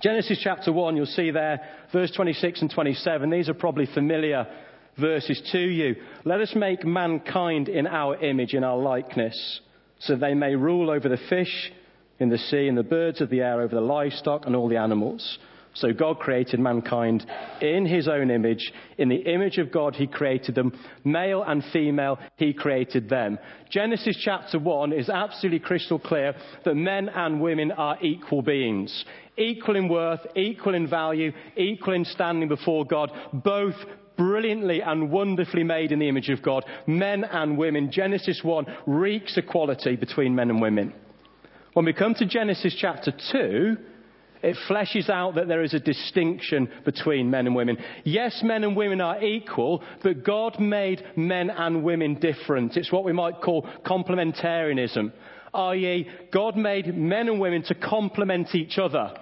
Genesis 0.00 0.40
chapter 0.42 0.72
1, 0.72 0.96
you'll 0.96 1.06
see 1.06 1.30
there, 1.30 1.60
verse 1.92 2.10
26 2.12 2.62
and 2.62 2.70
27. 2.70 3.30
These 3.30 3.48
are 3.48 3.54
probably 3.54 3.86
familiar 3.86 4.46
verses 4.98 5.40
to 5.52 5.58
you. 5.58 5.96
Let 6.24 6.40
us 6.40 6.54
make 6.54 6.84
mankind 6.84 7.68
in 7.68 7.86
our 7.86 8.16
image, 8.16 8.54
in 8.54 8.64
our 8.64 8.76
likeness, 8.76 9.60
so 10.00 10.16
they 10.16 10.34
may 10.34 10.54
rule 10.54 10.90
over 10.90 11.08
the 11.08 11.18
fish 11.28 11.72
in 12.18 12.28
the 12.28 12.38
sea 12.38 12.68
and 12.68 12.76
the 12.76 12.82
birds 12.82 13.20
of 13.20 13.30
the 13.30 13.40
air, 13.40 13.60
over 13.60 13.74
the 13.74 13.80
livestock 13.80 14.46
and 14.46 14.56
all 14.56 14.68
the 14.68 14.76
animals. 14.76 15.38
So 15.74 15.92
God 15.92 16.18
created 16.18 16.60
mankind 16.60 17.24
in 17.60 17.86
his 17.86 18.06
own 18.06 18.30
image. 18.30 18.72
In 18.98 19.08
the 19.08 19.32
image 19.32 19.58
of 19.58 19.72
God, 19.72 19.94
he 19.94 20.06
created 20.06 20.54
them. 20.54 20.72
Male 21.04 21.42
and 21.46 21.64
female, 21.72 22.18
he 22.36 22.52
created 22.52 23.08
them. 23.08 23.38
Genesis 23.70 24.16
chapter 24.22 24.58
1 24.58 24.92
is 24.92 25.08
absolutely 25.08 25.60
crystal 25.60 25.98
clear 25.98 26.34
that 26.64 26.74
men 26.74 27.08
and 27.08 27.40
women 27.40 27.72
are 27.72 27.96
equal 28.02 28.42
beings. 28.42 29.04
Equal 29.38 29.76
in 29.76 29.88
worth, 29.88 30.20
equal 30.36 30.74
in 30.74 30.86
value, 30.86 31.32
equal 31.56 31.94
in 31.94 32.04
standing 32.04 32.48
before 32.48 32.84
God, 32.84 33.10
both 33.32 33.76
brilliantly 34.18 34.82
and 34.82 35.10
wonderfully 35.10 35.64
made 35.64 35.90
in 35.90 35.98
the 35.98 36.08
image 36.08 36.28
of 36.28 36.42
God. 36.42 36.64
Men 36.86 37.24
and 37.24 37.56
women. 37.56 37.90
Genesis 37.90 38.40
1 38.42 38.66
reeks 38.86 39.38
equality 39.38 39.96
between 39.96 40.34
men 40.34 40.50
and 40.50 40.60
women. 40.60 40.92
When 41.72 41.86
we 41.86 41.94
come 41.94 42.14
to 42.16 42.26
Genesis 42.26 42.76
chapter 42.78 43.12
2, 43.32 43.76
it 44.42 44.56
fleshes 44.68 45.08
out 45.08 45.36
that 45.36 45.48
there 45.48 45.62
is 45.62 45.74
a 45.74 45.80
distinction 45.80 46.68
between 46.84 47.30
men 47.30 47.46
and 47.46 47.54
women. 47.54 47.78
Yes, 48.04 48.40
men 48.42 48.64
and 48.64 48.76
women 48.76 49.00
are 49.00 49.22
equal, 49.22 49.82
but 50.02 50.24
God 50.24 50.58
made 50.58 51.02
men 51.16 51.50
and 51.50 51.82
women 51.84 52.14
different. 52.14 52.76
It's 52.76 52.92
what 52.92 53.04
we 53.04 53.12
might 53.12 53.40
call 53.40 53.66
complementarianism, 53.84 55.12
i.e., 55.54 56.08
God 56.32 56.56
made 56.56 56.96
men 56.96 57.28
and 57.28 57.40
women 57.40 57.62
to 57.64 57.74
complement 57.74 58.54
each 58.54 58.78
other 58.78 59.14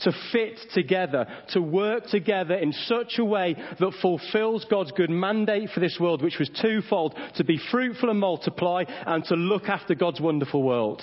to 0.00 0.12
fit 0.32 0.58
together, 0.74 1.26
to 1.48 1.60
work 1.60 2.06
together 2.06 2.54
in 2.54 2.72
such 2.72 3.18
a 3.18 3.24
way 3.24 3.56
that 3.80 3.92
fulfills 4.00 4.64
God's 4.70 4.92
good 4.92 5.10
mandate 5.10 5.70
for 5.70 5.80
this 5.80 5.98
world, 5.98 6.22
which 6.22 6.38
was 6.38 6.50
twofold 6.62 7.16
to 7.34 7.44
be 7.44 7.60
fruitful 7.70 8.10
and 8.10 8.20
multiply, 8.20 8.84
and 9.06 9.24
to 9.24 9.34
look 9.34 9.64
after 9.64 9.94
God's 9.94 10.20
wonderful 10.20 10.62
world. 10.62 11.02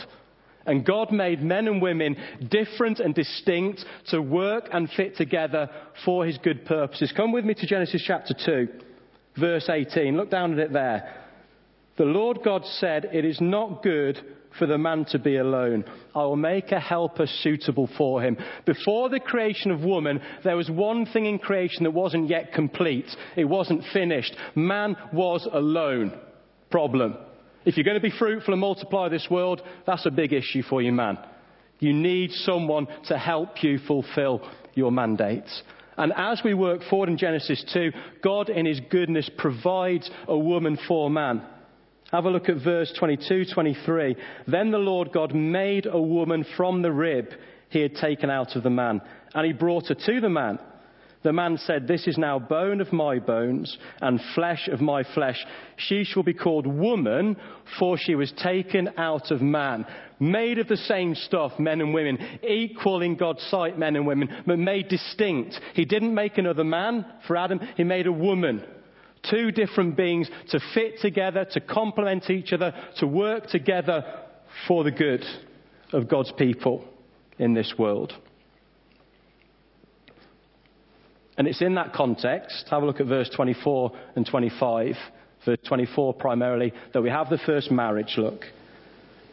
And 0.65 0.85
God 0.85 1.11
made 1.11 1.41
men 1.41 1.67
and 1.67 1.81
women 1.81 2.15
different 2.49 2.99
and 2.99 3.13
distinct 3.13 3.85
to 4.09 4.21
work 4.21 4.67
and 4.71 4.89
fit 4.89 5.15
together 5.15 5.69
for 6.03 6.25
his 6.25 6.37
good 6.39 6.65
purposes. 6.65 7.13
Come 7.15 7.31
with 7.31 7.45
me 7.45 7.53
to 7.53 7.67
Genesis 7.67 8.03
chapter 8.05 8.33
2, 8.33 8.67
verse 9.39 9.69
18. 9.69 10.17
Look 10.17 10.31
down 10.31 10.53
at 10.53 10.59
it 10.59 10.73
there. 10.73 11.25
The 11.97 12.03
Lord 12.03 12.39
God 12.43 12.65
said, 12.65 13.09
It 13.13 13.25
is 13.25 13.39
not 13.39 13.83
good 13.83 14.19
for 14.57 14.65
the 14.65 14.77
man 14.77 15.05
to 15.09 15.19
be 15.19 15.37
alone. 15.37 15.85
I 16.13 16.19
will 16.19 16.35
make 16.35 16.71
a 16.71 16.79
helper 16.79 17.25
suitable 17.25 17.89
for 17.97 18.21
him. 18.21 18.37
Before 18.65 19.09
the 19.09 19.19
creation 19.19 19.71
of 19.71 19.81
woman, 19.81 20.21
there 20.43 20.57
was 20.57 20.69
one 20.69 21.05
thing 21.05 21.25
in 21.25 21.39
creation 21.39 21.83
that 21.83 21.91
wasn't 21.91 22.29
yet 22.29 22.53
complete. 22.53 23.07
It 23.35 23.45
wasn't 23.45 23.83
finished. 23.93 24.35
Man 24.55 24.95
was 25.13 25.47
alone. 25.51 26.17
Problem. 26.69 27.17
If 27.65 27.77
you're 27.77 27.83
going 27.83 27.99
to 27.99 28.09
be 28.09 28.17
fruitful 28.17 28.53
and 28.53 28.61
multiply 28.61 29.09
this 29.09 29.27
world, 29.29 29.61
that's 29.85 30.05
a 30.05 30.11
big 30.11 30.33
issue 30.33 30.61
for 30.61 30.81
you, 30.81 30.91
man. 30.91 31.17
You 31.79 31.93
need 31.93 32.31
someone 32.31 32.87
to 33.07 33.17
help 33.17 33.63
you 33.63 33.79
fulfill 33.79 34.47
your 34.75 34.91
mandates. 34.91 35.63
And 35.97 36.13
as 36.15 36.41
we 36.43 36.53
work 36.53 36.81
forward 36.89 37.09
in 37.09 37.17
Genesis 37.17 37.63
2, 37.73 37.91
God 38.23 38.49
in 38.49 38.65
his 38.65 38.81
goodness 38.89 39.29
provides 39.37 40.09
a 40.27 40.37
woman 40.37 40.77
for 40.87 41.09
man. 41.09 41.41
Have 42.11 42.25
a 42.25 42.29
look 42.29 42.49
at 42.49 42.63
verse 42.63 42.93
22, 42.97 43.45
23. 43.53 44.15
Then 44.47 44.71
the 44.71 44.77
Lord 44.77 45.11
God 45.11 45.33
made 45.33 45.85
a 45.85 45.99
woman 45.99 46.45
from 46.55 46.81
the 46.81 46.91
rib 46.91 47.29
he 47.69 47.81
had 47.81 47.95
taken 47.95 48.29
out 48.29 48.55
of 48.55 48.63
the 48.63 48.69
man, 48.69 49.01
and 49.33 49.45
he 49.45 49.53
brought 49.53 49.87
her 49.87 49.95
to 49.95 50.21
the 50.21 50.29
man. 50.29 50.59
The 51.25 51.33
man 51.33 51.57
said, 51.57 51.87
This 51.87 52.05
is 52.05 52.19
now 52.19 52.37
bone 52.37 52.79
of 52.81 52.93
my 52.93 53.17
bones 53.17 53.79
and 53.99 54.21
flesh 54.35 54.67
of 54.67 54.79
my 54.79 55.01
flesh. 55.15 55.43
She 55.75 56.03
shall 56.03 56.21
be 56.21 56.35
called 56.35 56.67
woman, 56.67 57.35
for 57.79 57.97
she 57.97 58.13
was 58.13 58.31
taken 58.33 58.91
out 58.95 59.31
of 59.31 59.41
man. 59.41 59.87
Made 60.19 60.59
of 60.59 60.67
the 60.67 60.77
same 60.77 61.15
stuff, 61.15 61.53
men 61.57 61.81
and 61.81 61.95
women, 61.95 62.19
equal 62.47 63.01
in 63.01 63.15
God's 63.15 63.41
sight, 63.47 63.75
men 63.75 63.95
and 63.95 64.05
women, 64.05 64.43
but 64.45 64.59
made 64.59 64.87
distinct. 64.87 65.59
He 65.73 65.83
didn't 65.83 66.13
make 66.13 66.37
another 66.37 66.63
man 66.63 67.03
for 67.25 67.35
Adam, 67.35 67.59
he 67.75 67.83
made 67.83 68.05
a 68.05 68.11
woman. 68.11 68.63
Two 69.27 69.49
different 69.49 69.97
beings 69.97 70.29
to 70.49 70.59
fit 70.75 70.99
together, 70.99 71.43
to 71.53 71.59
complement 71.59 72.29
each 72.29 72.53
other, 72.53 72.71
to 72.97 73.07
work 73.07 73.47
together 73.47 74.05
for 74.67 74.83
the 74.83 74.91
good 74.91 75.25
of 75.91 76.07
God's 76.07 76.31
people 76.33 76.87
in 77.39 77.55
this 77.55 77.73
world. 77.79 78.13
And 81.37 81.47
it's 81.47 81.61
in 81.61 81.75
that 81.75 81.93
context, 81.93 82.67
have 82.69 82.83
a 82.83 82.85
look 82.85 82.99
at 82.99 83.07
verse 83.07 83.29
24 83.35 83.91
and 84.15 84.25
25, 84.25 84.95
verse 85.45 85.57
24 85.67 86.13
primarily, 86.13 86.73
that 86.93 87.01
we 87.01 87.09
have 87.09 87.29
the 87.29 87.39
first 87.45 87.71
marriage 87.71 88.15
look. 88.17 88.45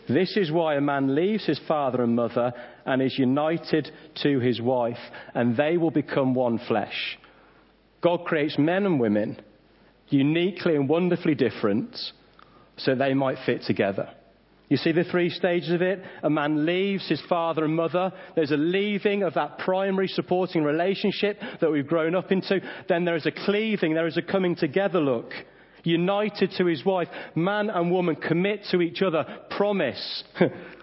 This 0.08 0.36
is 0.36 0.50
why 0.50 0.74
a 0.74 0.80
man 0.80 1.14
leaves 1.14 1.46
his 1.46 1.60
father 1.68 2.02
and 2.02 2.16
mother 2.16 2.52
and 2.84 3.00
is 3.00 3.18
united 3.18 3.90
to 4.22 4.40
his 4.40 4.60
wife, 4.60 4.98
and 5.34 5.56
they 5.56 5.76
will 5.76 5.92
become 5.92 6.34
one 6.34 6.58
flesh. 6.66 7.18
God 8.00 8.24
creates 8.24 8.58
men 8.58 8.84
and 8.84 8.98
women 8.98 9.40
uniquely 10.08 10.74
and 10.74 10.88
wonderfully 10.88 11.36
different 11.36 11.96
so 12.76 12.94
they 12.94 13.14
might 13.14 13.38
fit 13.46 13.62
together. 13.62 14.12
You 14.72 14.78
see 14.78 14.92
the 14.92 15.04
three 15.04 15.28
stages 15.28 15.70
of 15.70 15.82
it? 15.82 16.02
A 16.22 16.30
man 16.30 16.64
leaves 16.64 17.06
his 17.06 17.20
father 17.28 17.66
and 17.66 17.76
mother. 17.76 18.10
There's 18.34 18.52
a 18.52 18.56
leaving 18.56 19.22
of 19.22 19.34
that 19.34 19.58
primary 19.58 20.08
supporting 20.08 20.64
relationship 20.64 21.38
that 21.60 21.70
we've 21.70 21.86
grown 21.86 22.14
up 22.14 22.32
into. 22.32 22.58
Then 22.88 23.04
there 23.04 23.14
is 23.14 23.26
a 23.26 23.32
cleaving. 23.32 23.92
There 23.92 24.06
is 24.06 24.16
a 24.16 24.22
coming 24.22 24.56
together 24.56 24.98
look. 24.98 25.30
United 25.84 26.52
to 26.56 26.64
his 26.64 26.86
wife. 26.86 27.08
Man 27.34 27.68
and 27.68 27.90
woman 27.90 28.16
commit 28.16 28.64
to 28.70 28.80
each 28.80 29.02
other. 29.02 29.26
Promise. 29.50 30.24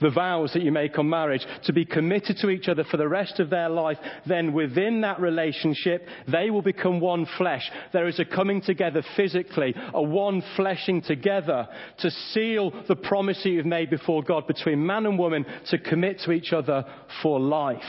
the 0.00 0.10
vows 0.10 0.52
that 0.52 0.62
you 0.62 0.72
make 0.72 0.98
on 0.98 1.08
marriage, 1.08 1.46
to 1.64 1.72
be 1.72 1.84
committed 1.84 2.36
to 2.38 2.50
each 2.50 2.68
other 2.68 2.84
for 2.84 2.96
the 2.96 3.08
rest 3.08 3.40
of 3.40 3.50
their 3.50 3.68
life, 3.68 3.98
then 4.26 4.52
within 4.52 5.00
that 5.02 5.20
relationship, 5.20 6.06
they 6.30 6.50
will 6.50 6.62
become 6.62 7.00
one 7.00 7.26
flesh. 7.36 7.70
There 7.92 8.08
is 8.08 8.18
a 8.18 8.24
coming 8.24 8.60
together 8.60 9.02
physically, 9.16 9.74
a 9.94 10.02
one 10.02 10.42
fleshing 10.56 11.02
together 11.02 11.68
to 11.98 12.10
seal 12.10 12.72
the 12.86 12.96
promise 12.96 13.42
that 13.42 13.50
you've 13.50 13.66
made 13.66 13.90
before 13.90 14.22
God 14.22 14.46
between 14.46 14.84
man 14.84 15.06
and 15.06 15.18
woman 15.18 15.44
to 15.70 15.78
commit 15.78 16.20
to 16.20 16.32
each 16.32 16.52
other 16.52 16.84
for 17.22 17.40
life. 17.40 17.82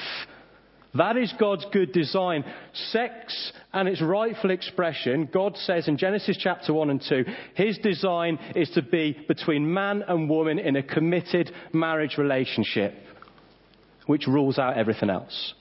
That 0.95 1.17
is 1.17 1.31
God's 1.39 1.65
good 1.71 1.91
design. 1.91 2.43
Sex 2.73 3.51
and 3.73 3.87
its 3.87 4.01
rightful 4.01 4.49
expression, 4.49 5.29
God 5.31 5.55
says 5.57 5.87
in 5.87 5.97
Genesis 5.97 6.37
chapter 6.39 6.73
1 6.73 6.89
and 6.89 7.03
2, 7.07 7.25
His 7.53 7.77
design 7.77 8.39
is 8.55 8.69
to 8.71 8.81
be 8.81 9.17
between 9.27 9.71
man 9.71 10.03
and 10.07 10.29
woman 10.29 10.57
in 10.57 10.75
a 10.75 10.83
committed 10.83 11.51
marriage 11.73 12.17
relationship, 12.17 12.95
which 14.07 14.25
rules 14.25 14.57
out 14.57 14.77
everything 14.77 15.11
else. 15.11 15.53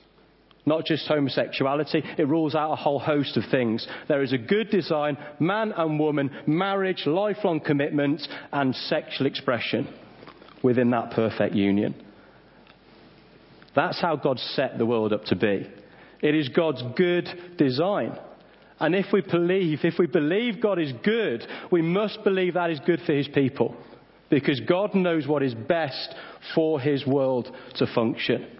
Not 0.64 0.84
just 0.84 1.08
homosexuality, 1.08 2.02
it 2.18 2.28
rules 2.28 2.54
out 2.54 2.72
a 2.72 2.76
whole 2.76 2.98
host 2.98 3.36
of 3.36 3.44
things. 3.50 3.86
There 4.06 4.22
is 4.22 4.32
a 4.32 4.38
good 4.38 4.70
design, 4.70 5.16
man 5.38 5.72
and 5.72 5.98
woman, 5.98 6.30
marriage, 6.46 7.04
lifelong 7.06 7.60
commitment, 7.60 8.26
and 8.52 8.74
sexual 8.74 9.26
expression 9.26 9.88
within 10.62 10.90
that 10.90 11.12
perfect 11.12 11.54
union. 11.54 11.94
That's 13.74 14.00
how 14.00 14.16
God 14.16 14.38
set 14.38 14.78
the 14.78 14.86
world 14.86 15.12
up 15.12 15.24
to 15.26 15.36
be. 15.36 15.70
It 16.20 16.34
is 16.34 16.48
God's 16.48 16.82
good 16.96 17.28
design. 17.56 18.18
And 18.80 18.94
if 18.94 19.06
we 19.12 19.22
believe, 19.22 19.80
if 19.84 19.98
we 19.98 20.06
believe 20.06 20.60
God 20.60 20.78
is 20.78 20.92
good, 21.02 21.46
we 21.70 21.82
must 21.82 22.22
believe 22.24 22.54
that 22.54 22.70
is 22.70 22.80
good 22.80 23.00
for 23.04 23.12
His 23.12 23.28
people. 23.28 23.76
Because 24.30 24.60
God 24.60 24.94
knows 24.94 25.26
what 25.26 25.42
is 25.42 25.54
best 25.54 26.14
for 26.54 26.80
His 26.80 27.06
world 27.06 27.54
to 27.76 27.86
function. 27.86 28.57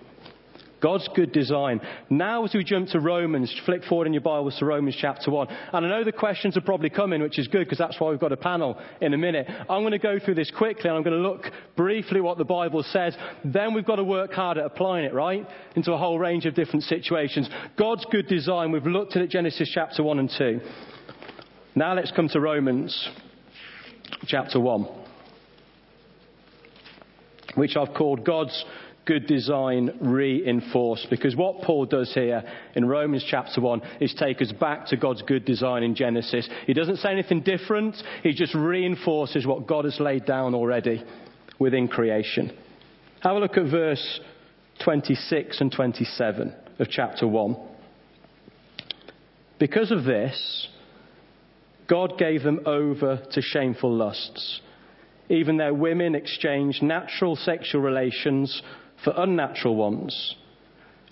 God's 0.81 1.09
good 1.15 1.33
design. 1.33 1.81
Now, 2.09 2.45
as 2.45 2.55
we 2.55 2.63
jump 2.63 2.89
to 2.91 3.01
Romans, 3.01 3.53
flick 3.67 3.85
forward 3.85 4.07
in 4.07 4.13
your 4.13 4.23
Bibles 4.23 4.57
to 4.59 4.65
Romans 4.65 4.97
chapter 5.01 5.31
1. 5.31 5.49
And 5.73 5.87
I 5.87 5.89
know 5.89 6.05
the 6.05 6.13
questions 6.13 6.57
are 6.57 6.61
probably 6.61 6.91
coming, 6.91 7.21
which 7.21 7.39
is 7.39 7.49
good 7.49 7.65
because 7.65 7.79
that's 7.79 7.99
why 7.99 8.11
we've 8.11 8.21
got 8.21 8.33
a 8.33 8.37
panel 8.37 8.79
in 9.01 9.13
a 9.13 9.19
minute. 9.19 9.49
I'm 9.49 9.83
going 9.83 9.91
to 9.91 9.99
go 9.99 10.19
through 10.19 10.37
this 10.37 10.53
quickly 10.57 10.89
and 10.89 10.97
I'm 10.97 11.03
going 11.03 11.21
to 11.21 11.29
look 11.29 11.47
briefly 11.77 12.21
what 12.21 12.39
the 12.39 12.45
Bible 12.45 12.85
says. 12.85 13.17
Then 13.45 13.75
we've 13.75 13.85
got 13.85 13.97
to 13.97 14.05
work 14.05 14.33
hard 14.33 14.59
at 14.59 14.65
applying 14.67 15.05
it, 15.05 15.15
right? 15.15 15.47
Into 15.75 15.93
a 15.93 15.99
whole 15.99 16.19
range 16.19 16.47
of 16.47 16.55
different 16.55 16.85
situations. 16.85 17.49
God's 17.77 18.07
good 18.11 18.29
design, 18.29 18.71
we've 18.71 18.87
looked 18.87 19.17
at 19.17 19.23
it 19.23 19.31
Genesis 19.31 19.71
chapter 19.75 20.03
1 20.03 20.19
and 20.19 20.31
2. 20.39 20.61
Now 21.75 21.95
let's 21.95 22.13
come 22.13 22.29
to 22.29 22.41
Romans 22.41 23.09
chapter 24.27 24.61
1. 24.61 24.87
which 27.59 27.77
I've 27.77 27.95
called 27.95 28.25
God's 28.25 28.65
good 29.09 29.27
design 29.27 29.91
reinforced. 30.03 31.07
Because 31.09 31.35
what 31.35 31.63
Paul 31.63 31.87
does 31.87 32.13
here 32.13 32.45
in 32.75 32.85
Romans 32.85 33.25
chapter 33.27 33.63
1 33.63 33.81
is 34.03 34.15
take 34.15 34.43
us 34.43 34.53
back 34.53 34.87
to 34.89 34.99
God's 34.99 35.23
good 35.23 35.47
design 35.47 35.83
in 35.83 35.95
Genesis. 35.95 36.47
He 36.67 36.75
doesn't 36.75 36.99
say 36.99 37.11
anything 37.11 37.41
different, 37.41 37.97
he 38.23 38.35
just 38.35 38.55
reinforces 38.55 39.47
what 39.47 39.67
God 39.67 39.87
has 39.87 39.99
laid 39.99 40.27
down 40.27 40.55
already 40.55 41.03
within 41.59 41.89
creation. 41.89 42.55
Have 43.23 43.37
a 43.37 43.39
look 43.41 43.57
at 43.57 43.71
verse 43.71 44.21
26 44.85 45.63
and 45.63 45.73
27 45.73 46.55
of 46.79 46.89
chapter 46.91 47.27
1. 47.27 47.57
Because 49.59 49.91
of 49.91 50.05
this, 50.05 50.69
God 51.89 52.19
gave 52.19 52.43
them 52.43 52.61
over 52.67 53.23
to 53.33 53.41
shameful 53.41 53.93
lusts. 53.93 54.61
Even 55.31 55.57
their 55.57 55.75
women 55.75 56.15
exchanged 56.15 56.83
natural 56.83 57.37
sexual 57.37 57.81
relations 57.81 58.63
for 59.05 59.13
unnatural 59.17 59.77
ones. 59.77 60.35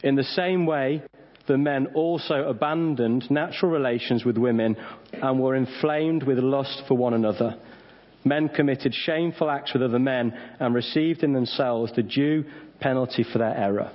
In 0.02 0.14
the 0.14 0.24
same 0.24 0.66
way, 0.66 1.02
the 1.46 1.58
men 1.58 1.88
also 1.94 2.44
abandoned 2.48 3.30
natural 3.30 3.70
relations 3.70 4.24
with 4.24 4.36
women 4.36 4.76
and 5.12 5.40
were 5.40 5.54
inflamed 5.54 6.24
with 6.24 6.38
lust 6.38 6.82
for 6.88 6.96
one 6.96 7.14
another. 7.14 7.56
Men 8.24 8.48
committed 8.48 8.92
shameful 8.92 9.50
acts 9.50 9.72
with 9.72 9.82
other 9.82 10.00
men 10.00 10.36
and 10.58 10.74
received 10.74 11.22
in 11.22 11.32
themselves 11.32 11.92
the 11.94 12.02
due 12.02 12.44
penalty 12.80 13.24
for 13.24 13.38
their 13.38 13.56
error. 13.56 13.92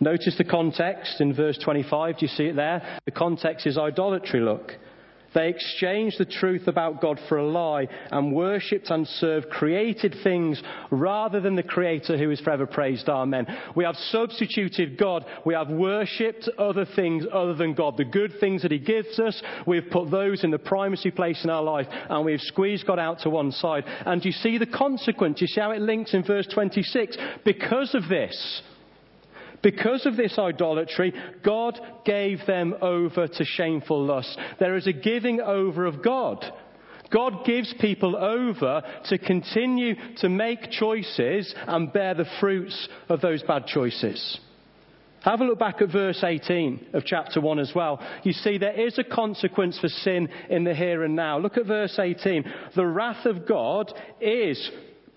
Notice 0.00 0.36
the 0.36 0.44
context 0.44 1.20
in 1.20 1.34
verse 1.34 1.58
25. 1.62 2.18
Do 2.18 2.26
you 2.26 2.28
see 2.28 2.44
it 2.44 2.56
there? 2.56 2.98
The 3.04 3.10
context 3.10 3.66
is 3.66 3.78
idolatry, 3.78 4.40
look. 4.40 4.72
They 5.34 5.48
exchanged 5.48 6.18
the 6.18 6.24
truth 6.24 6.68
about 6.68 7.00
God 7.00 7.20
for 7.28 7.38
a 7.38 7.46
lie 7.46 7.88
and 8.10 8.32
worshipped 8.32 8.90
and 8.90 9.06
served 9.06 9.50
created 9.50 10.16
things 10.22 10.62
rather 10.90 11.40
than 11.40 11.56
the 11.56 11.62
Creator 11.62 12.16
who 12.16 12.30
is 12.30 12.40
forever 12.40 12.66
praised. 12.66 13.08
Amen. 13.08 13.46
We 13.74 13.84
have 13.84 13.96
substituted 13.96 14.96
God. 14.96 15.26
We 15.44 15.54
have 15.54 15.68
worshipped 15.68 16.48
other 16.58 16.86
things 16.96 17.24
other 17.32 17.54
than 17.54 17.74
God. 17.74 17.96
The 17.96 18.04
good 18.04 18.34
things 18.38 18.62
that 18.62 18.70
He 18.70 18.78
gives 18.78 19.18
us, 19.18 19.42
we've 19.66 19.90
put 19.90 20.10
those 20.10 20.44
in 20.44 20.50
the 20.50 20.58
primacy 20.58 21.10
place 21.10 21.42
in 21.44 21.50
our 21.50 21.62
life 21.62 21.86
and 21.90 22.24
we've 22.24 22.40
squeezed 22.40 22.86
God 22.86 22.98
out 22.98 23.20
to 23.20 23.30
one 23.30 23.52
side. 23.52 23.84
And 24.06 24.24
you 24.24 24.32
see 24.32 24.58
the 24.58 24.66
consequence. 24.66 25.40
You 25.40 25.46
see 25.48 25.60
how 25.60 25.72
it 25.72 25.80
links 25.80 26.14
in 26.14 26.22
verse 26.22 26.46
26. 26.46 27.16
Because 27.44 27.94
of 27.94 28.08
this, 28.08 28.62
because 29.64 30.06
of 30.06 30.16
this 30.16 30.38
idolatry, 30.38 31.12
God 31.42 31.80
gave 32.04 32.46
them 32.46 32.74
over 32.80 33.26
to 33.26 33.44
shameful 33.44 34.04
lust. 34.04 34.38
There 34.60 34.76
is 34.76 34.86
a 34.86 34.92
giving 34.92 35.40
over 35.40 35.86
of 35.86 36.04
God. 36.04 36.44
God 37.10 37.44
gives 37.44 37.74
people 37.80 38.16
over 38.16 38.82
to 39.06 39.18
continue 39.18 39.94
to 40.18 40.28
make 40.28 40.70
choices 40.70 41.52
and 41.66 41.92
bear 41.92 42.14
the 42.14 42.26
fruits 42.40 42.88
of 43.08 43.20
those 43.20 43.42
bad 43.42 43.66
choices. 43.66 44.38
Have 45.22 45.40
a 45.40 45.44
look 45.44 45.58
back 45.58 45.80
at 45.80 45.90
verse 45.90 46.22
18 46.22 46.88
of 46.92 47.04
chapter 47.06 47.40
1 47.40 47.58
as 47.58 47.72
well. 47.74 47.98
You 48.24 48.32
see, 48.32 48.58
there 48.58 48.78
is 48.78 48.98
a 48.98 49.04
consequence 49.04 49.78
for 49.80 49.88
sin 49.88 50.28
in 50.50 50.64
the 50.64 50.74
here 50.74 51.02
and 51.02 51.16
now. 51.16 51.38
Look 51.38 51.56
at 51.56 51.64
verse 51.64 51.98
18. 51.98 52.44
The 52.76 52.86
wrath 52.86 53.24
of 53.24 53.48
God 53.48 53.90
is 54.20 54.70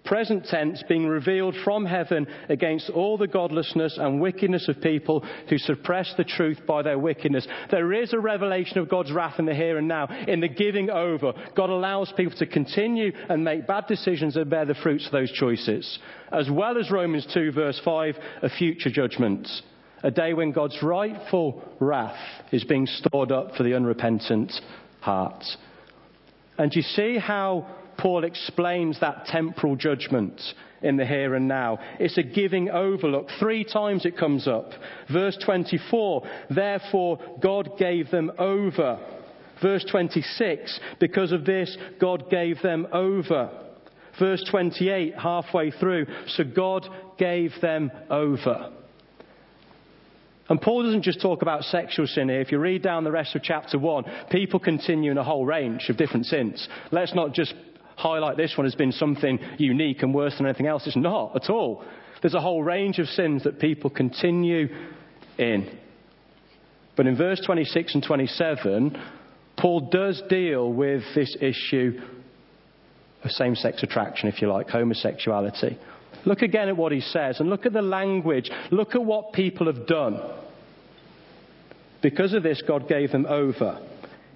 present 0.07 0.45
tense, 0.45 0.83
being 0.87 1.05
revealed 1.05 1.55
from 1.63 1.85
heaven 1.85 2.25
against 2.49 2.89
all 2.89 3.17
the 3.17 3.27
godlessness 3.27 3.97
and 3.99 4.21
wickedness 4.21 4.67
of 4.67 4.81
people 4.81 5.23
who 5.49 5.57
suppress 5.57 6.13
the 6.17 6.23
truth 6.23 6.59
by 6.65 6.81
their 6.81 6.97
wickedness. 6.97 7.47
There 7.69 7.93
is 7.93 8.13
a 8.13 8.19
revelation 8.19 8.77
of 8.79 8.89
God's 8.89 9.11
wrath 9.11 9.37
in 9.37 9.45
the 9.45 9.53
here 9.53 9.77
and 9.77 9.87
now, 9.87 10.07
in 10.27 10.39
the 10.39 10.47
giving 10.47 10.89
over. 10.89 11.33
God 11.55 11.69
allows 11.69 12.11
people 12.15 12.37
to 12.37 12.45
continue 12.45 13.11
and 13.29 13.43
make 13.43 13.67
bad 13.67 13.85
decisions 13.87 14.35
and 14.37 14.49
bear 14.49 14.65
the 14.65 14.75
fruits 14.75 15.05
of 15.05 15.11
those 15.11 15.31
choices. 15.31 15.99
As 16.31 16.49
well 16.49 16.77
as 16.77 16.89
Romans 16.89 17.27
2 17.33 17.51
verse 17.51 17.79
5, 17.83 18.15
a 18.43 18.49
future 18.49 18.89
judgment. 18.89 19.47
A 20.03 20.11
day 20.11 20.33
when 20.33 20.51
God's 20.51 20.81
rightful 20.81 21.61
wrath 21.79 22.17
is 22.51 22.63
being 22.63 22.85
stored 22.85 23.31
up 23.31 23.55
for 23.55 23.63
the 23.63 23.73
unrepentant 23.73 24.53
heart. 25.01 25.43
And 26.57 26.73
you 26.73 26.81
see 26.81 27.17
how 27.17 27.67
Paul 27.97 28.23
explains 28.23 28.99
that 28.99 29.25
temporal 29.25 29.75
judgment 29.75 30.41
in 30.81 30.97
the 30.97 31.05
here 31.05 31.35
and 31.35 31.47
now. 31.47 31.79
It's 31.99 32.17
a 32.17 32.23
giving 32.23 32.69
overlook. 32.69 33.27
Three 33.39 33.63
times 33.63 34.05
it 34.05 34.17
comes 34.17 34.47
up. 34.47 34.71
Verse 35.11 35.37
24, 35.43 36.23
therefore 36.49 37.19
God 37.41 37.71
gave 37.77 38.11
them 38.11 38.31
over. 38.37 38.99
Verse 39.61 39.85
26, 39.89 40.79
because 40.99 41.31
of 41.31 41.45
this, 41.45 41.75
God 41.99 42.29
gave 42.29 42.61
them 42.61 42.87
over. 42.93 43.49
Verse 44.19 44.43
28, 44.49 45.15
halfway 45.15 45.71
through, 45.71 46.05
so 46.27 46.43
God 46.43 46.87
gave 47.17 47.51
them 47.61 47.91
over. 48.09 48.71
And 50.49 50.61
Paul 50.61 50.83
doesn't 50.83 51.01
just 51.01 51.21
talk 51.21 51.41
about 51.41 51.63
sexual 51.63 52.07
sin 52.07 52.29
here. 52.29 52.39
If 52.39 52.51
you 52.51 52.59
read 52.59 52.81
down 52.81 53.03
the 53.03 53.11
rest 53.11 53.35
of 53.35 53.43
chapter 53.43 53.77
1, 53.77 54.05
people 54.31 54.59
continue 54.59 55.11
in 55.11 55.17
a 55.17 55.23
whole 55.23 55.45
range 55.45 55.87
of 55.89 55.97
different 55.97 56.25
sins. 56.25 56.67
Let's 56.91 57.13
not 57.13 57.33
just 57.33 57.53
highlight 57.97 58.37
this 58.37 58.53
one 58.55 58.65
as 58.65 58.75
being 58.75 58.91
something 58.91 59.39
unique 59.57 60.03
and 60.03 60.13
worse 60.13 60.37
than 60.37 60.45
anything 60.45 60.67
else. 60.67 60.85
It's 60.85 60.95
not 60.95 61.35
at 61.35 61.49
all. 61.49 61.83
There's 62.21 62.35
a 62.35 62.41
whole 62.41 62.63
range 62.63 62.99
of 62.99 63.07
sins 63.07 63.43
that 63.43 63.59
people 63.59 63.89
continue 63.89 64.67
in. 65.37 65.77
But 66.95 67.07
in 67.07 67.17
verse 67.17 67.41
26 67.45 67.95
and 67.95 68.03
27, 68.03 68.97
Paul 69.57 69.89
does 69.91 70.21
deal 70.29 70.71
with 70.71 71.03
this 71.15 71.35
issue 71.41 71.99
of 73.23 73.31
same 73.31 73.55
sex 73.55 73.83
attraction, 73.83 74.29
if 74.29 74.41
you 74.41 74.51
like, 74.51 74.69
homosexuality. 74.69 75.77
Look 76.25 76.41
again 76.41 76.69
at 76.69 76.77
what 76.77 76.91
he 76.91 77.01
says 77.01 77.39
and 77.39 77.49
look 77.49 77.65
at 77.65 77.73
the 77.73 77.81
language. 77.81 78.49
Look 78.71 78.95
at 78.95 79.03
what 79.03 79.33
people 79.33 79.67
have 79.67 79.87
done. 79.87 80.19
Because 82.01 82.33
of 82.33 82.43
this, 82.43 82.61
God 82.67 82.87
gave 82.87 83.11
them 83.11 83.25
over 83.25 83.79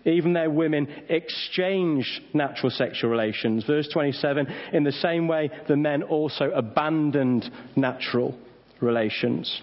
even 0.06 0.34
their 0.34 0.50
women 0.50 0.88
exchange 1.10 2.22
natural 2.34 2.70
sexual 2.70 3.10
relations. 3.10 3.66
Verse 3.66 3.88
27 3.90 4.48
In 4.74 4.84
the 4.84 4.92
same 4.92 5.28
way, 5.28 5.50
the 5.68 5.78
men 5.78 6.04
also 6.04 6.52
abandoned 6.52 7.50
natural 7.76 8.38
relations. 8.80 9.62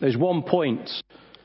There's 0.00 0.16
one 0.16 0.42
point 0.42 0.88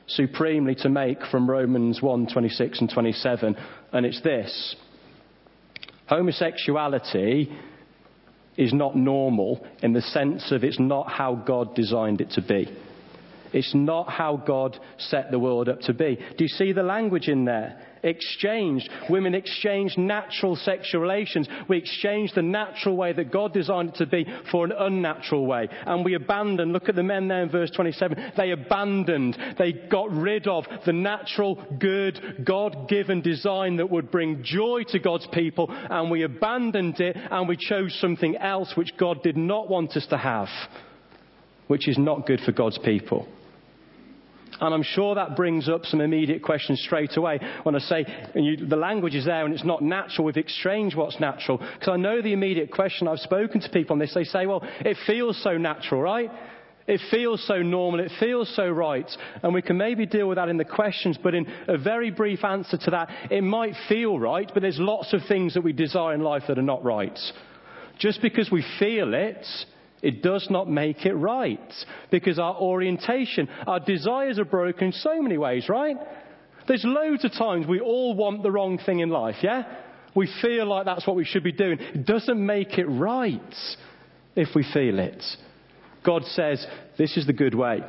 supremely 0.06 0.74
to 0.76 0.88
make 0.88 1.18
from 1.30 1.50
Romans 1.50 2.00
1 2.00 2.28
26 2.32 2.80
and 2.80 2.90
27, 2.90 3.56
and 3.92 4.06
it's 4.06 4.20
this 4.22 4.76
homosexuality 6.06 7.50
is 8.56 8.72
not 8.72 8.94
normal 8.96 9.66
in 9.82 9.92
the 9.92 10.02
sense 10.02 10.52
of 10.52 10.62
it's 10.62 10.78
not 10.78 11.10
how 11.10 11.34
God 11.34 11.74
designed 11.74 12.20
it 12.20 12.30
to 12.32 12.42
be. 12.42 12.68
It's 13.54 13.72
not 13.72 14.10
how 14.10 14.36
God 14.36 14.76
set 14.98 15.30
the 15.30 15.38
world 15.38 15.68
up 15.68 15.80
to 15.82 15.94
be. 15.94 16.16
Do 16.36 16.44
you 16.44 16.48
see 16.48 16.72
the 16.72 16.82
language 16.82 17.28
in 17.28 17.44
there? 17.44 17.78
Exchanged. 18.02 18.90
Women 19.08 19.32
exchange 19.32 19.96
natural 19.96 20.56
sexual 20.56 21.00
relations. 21.00 21.48
We 21.68 21.78
exchange 21.78 22.32
the 22.34 22.42
natural 22.42 22.96
way 22.96 23.12
that 23.12 23.32
God 23.32 23.54
designed 23.54 23.90
it 23.90 23.94
to 23.94 24.06
be 24.06 24.26
for 24.50 24.66
an 24.66 24.72
unnatural 24.76 25.46
way. 25.46 25.68
And 25.86 26.04
we 26.04 26.14
abandon, 26.14 26.72
look 26.72 26.88
at 26.88 26.96
the 26.96 27.04
men 27.04 27.28
there 27.28 27.44
in 27.44 27.48
verse 27.48 27.70
27, 27.70 28.32
they 28.36 28.50
abandoned, 28.50 29.38
they 29.56 29.72
got 29.72 30.10
rid 30.10 30.48
of 30.48 30.64
the 30.84 30.92
natural, 30.92 31.54
good, 31.78 32.44
God 32.44 32.88
given 32.88 33.22
design 33.22 33.76
that 33.76 33.90
would 33.90 34.10
bring 34.10 34.42
joy 34.42 34.82
to 34.88 34.98
God's 34.98 35.28
people, 35.32 35.66
and 35.70 36.10
we 36.10 36.24
abandoned 36.24 37.00
it 37.00 37.16
and 37.16 37.48
we 37.48 37.56
chose 37.56 37.96
something 38.00 38.36
else 38.36 38.72
which 38.74 38.96
God 38.98 39.22
did 39.22 39.36
not 39.36 39.70
want 39.70 39.96
us 39.96 40.06
to 40.08 40.18
have, 40.18 40.48
which 41.68 41.88
is 41.88 41.96
not 41.96 42.26
good 42.26 42.40
for 42.40 42.52
God's 42.52 42.78
people. 42.78 43.28
And 44.60 44.74
I'm 44.74 44.82
sure 44.82 45.14
that 45.14 45.36
brings 45.36 45.68
up 45.68 45.84
some 45.84 46.00
immediate 46.00 46.42
questions 46.42 46.80
straight 46.80 47.16
away 47.16 47.40
when 47.64 47.74
I 47.74 47.78
say 47.78 48.04
you, 48.34 48.66
the 48.66 48.76
language 48.76 49.14
is 49.14 49.24
there 49.24 49.44
and 49.44 49.54
it's 49.54 49.64
not 49.64 49.82
natural. 49.82 50.26
We've 50.26 50.36
exchanged 50.36 50.96
what's 50.96 51.18
natural. 51.20 51.58
Because 51.58 51.88
I 51.88 51.96
know 51.96 52.22
the 52.22 52.32
immediate 52.32 52.70
question. 52.70 53.08
I've 53.08 53.18
spoken 53.18 53.60
to 53.60 53.68
people 53.70 53.94
on 53.94 53.98
this. 53.98 54.14
They 54.14 54.24
say, 54.24 54.46
well, 54.46 54.62
it 54.80 54.96
feels 55.06 55.42
so 55.42 55.58
natural, 55.58 56.00
right? 56.00 56.30
It 56.86 57.00
feels 57.10 57.44
so 57.46 57.62
normal. 57.62 58.00
It 58.00 58.12
feels 58.20 58.54
so 58.54 58.68
right. 58.68 59.10
And 59.42 59.54
we 59.54 59.62
can 59.62 59.78
maybe 59.78 60.06
deal 60.06 60.28
with 60.28 60.36
that 60.36 60.48
in 60.48 60.58
the 60.58 60.64
questions, 60.64 61.18
but 61.22 61.34
in 61.34 61.46
a 61.66 61.78
very 61.78 62.10
brief 62.10 62.44
answer 62.44 62.76
to 62.76 62.90
that, 62.90 63.08
it 63.30 63.42
might 63.42 63.74
feel 63.88 64.18
right, 64.18 64.50
but 64.52 64.60
there's 64.60 64.78
lots 64.78 65.12
of 65.12 65.22
things 65.26 65.54
that 65.54 65.64
we 65.64 65.72
desire 65.72 66.14
in 66.14 66.20
life 66.20 66.42
that 66.48 66.58
are 66.58 66.62
not 66.62 66.84
right. 66.84 67.18
Just 67.98 68.20
because 68.20 68.50
we 68.50 68.64
feel 68.78 69.14
it 69.14 69.46
it 70.04 70.22
does 70.22 70.46
not 70.50 70.68
make 70.68 71.06
it 71.06 71.14
right 71.14 71.72
because 72.10 72.38
our 72.38 72.54
orientation, 72.56 73.48
our 73.66 73.80
desires 73.80 74.38
are 74.38 74.44
broken 74.44 74.88
in 74.88 74.92
so 74.92 75.22
many 75.22 75.38
ways, 75.38 75.68
right? 75.68 75.96
There's 76.68 76.84
loads 76.84 77.24
of 77.24 77.32
times 77.32 77.66
we 77.66 77.80
all 77.80 78.14
want 78.14 78.42
the 78.42 78.50
wrong 78.50 78.78
thing 78.78 79.00
in 79.00 79.08
life, 79.08 79.36
yeah? 79.42 79.62
We 80.14 80.28
feel 80.42 80.66
like 80.66 80.84
that's 80.84 81.06
what 81.06 81.16
we 81.16 81.24
should 81.24 81.42
be 81.42 81.52
doing. 81.52 81.78
It 81.80 82.06
doesn't 82.06 82.44
make 82.44 82.78
it 82.78 82.84
right 82.84 83.54
if 84.36 84.48
we 84.54 84.64
feel 84.72 84.98
it. 84.98 85.24
God 86.04 86.24
says, 86.26 86.64
This 86.98 87.16
is 87.16 87.26
the 87.26 87.32
good 87.32 87.54
way 87.54 87.80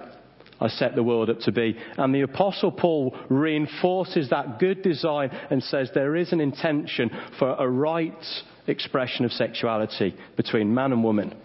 I 0.60 0.69
set 0.69 0.95
the 0.95 1.04
world 1.04 1.30
up 1.30 1.41
to 1.41 1.51
be. 1.51 1.78
And 1.97 2.15
the 2.15 2.21
Apostle 2.21 2.71
Paul 2.71 3.15
reinforces 3.30 4.30
that 4.30 4.60
good 4.60 4.82
design 4.82 5.30
and 5.49 5.62
says 5.62 5.91
there 5.93 6.15
is 6.15 6.32
an 6.32 6.39
intention 6.39 7.12
for 7.38 7.56
a 7.60 7.67
right 7.67 8.25
expression 8.67 9.25
of 9.25 9.32
sexuality 9.32 10.15
between 10.38 10.73
man 10.73 10.93
and 10.93 11.04
woman 11.04 11.36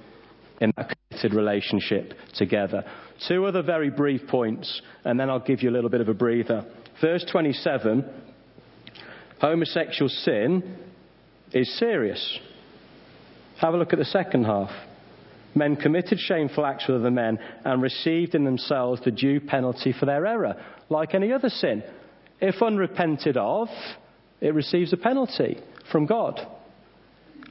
in 0.61 0.73
that 0.77 0.94
committed 1.11 1.35
relationship 1.35 2.14
together. 2.35 2.85
Two 3.29 3.44
other 3.46 3.62
very 3.62 3.90
brief 3.90 4.27
points, 4.29 4.83
and 5.05 5.18
then 5.18 5.31
I'll 5.31 5.40
give 5.40 5.62
you 5.62 5.70
a 5.70 5.73
little 5.73 5.90
bit 5.90 6.01
of 6.01 6.09
a 6.09 6.14
breather. 6.14 6.64
Verse 7.01 7.25
27 7.31 8.05
homosexual 9.40 10.09
sin 10.11 10.77
is 11.53 11.79
serious. 11.79 12.38
Have 13.61 13.75
a 13.75 13.77
look 13.79 13.92
at 13.92 13.99
the 13.99 14.05
second 14.05 14.44
half. 14.44 14.70
Men 15.55 15.77
committed 15.77 16.18
shameful 16.18 16.64
acts 16.64 16.87
with 16.87 16.99
other 16.99 17.11
men 17.11 17.38
and 17.64 17.83
received 17.83 18.35
in 18.35 18.44
themselves 18.44 19.01
the 19.05 19.11
due 19.11 19.40
penalty 19.40 19.92
for 19.99 20.07
their 20.07 20.27
error, 20.27 20.55
like 20.88 21.14
any 21.14 21.33
other 21.33 21.49
sin. 21.49 21.83
If 22.40 22.62
unrepented 22.62 23.37
of, 23.37 23.68
it 24.40 24.55
receives 24.55 24.92
a 24.92 24.96
penalty 24.96 25.59
from 25.90 26.07
God. 26.07 26.40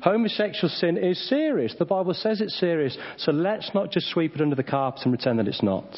Homosexual 0.02 0.70
sin 0.70 0.98
is 0.98 1.30
serious. 1.30 1.76
The 1.78 1.86
Bible 1.86 2.14
says 2.14 2.42
it's 2.42 2.60
serious. 2.60 2.98
So 3.18 3.32
let's 3.32 3.72
not 3.74 3.92
just 3.92 4.10
sweep 4.10 4.36
it 4.36 4.42
under 4.42 4.56
the 4.56 4.64
carpet 4.64 5.02
and 5.04 5.14
pretend 5.14 5.40
that 5.40 5.48
it's 5.48 5.64
not. 5.64 5.98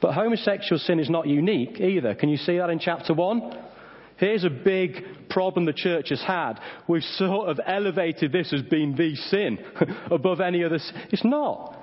But 0.00 0.12
homosexual 0.12 0.78
sin 0.78 1.00
is 1.00 1.08
not 1.08 1.26
unique 1.26 1.80
either. 1.80 2.14
Can 2.14 2.28
you 2.28 2.36
see 2.36 2.58
that 2.58 2.70
in 2.70 2.78
chapter 2.78 3.14
1? 3.14 3.64
Here's 4.18 4.44
a 4.44 4.50
big 4.50 5.28
problem 5.28 5.64
the 5.64 5.72
church 5.72 6.08
has 6.10 6.22
had. 6.22 6.54
We've 6.88 7.02
sort 7.02 7.48
of 7.48 7.60
elevated 7.66 8.32
this 8.32 8.52
as 8.52 8.62
being 8.62 8.96
the 8.96 9.14
sin 9.14 9.58
above 10.10 10.40
any 10.40 10.64
other. 10.64 10.78
It's 11.10 11.24
not. 11.24 11.75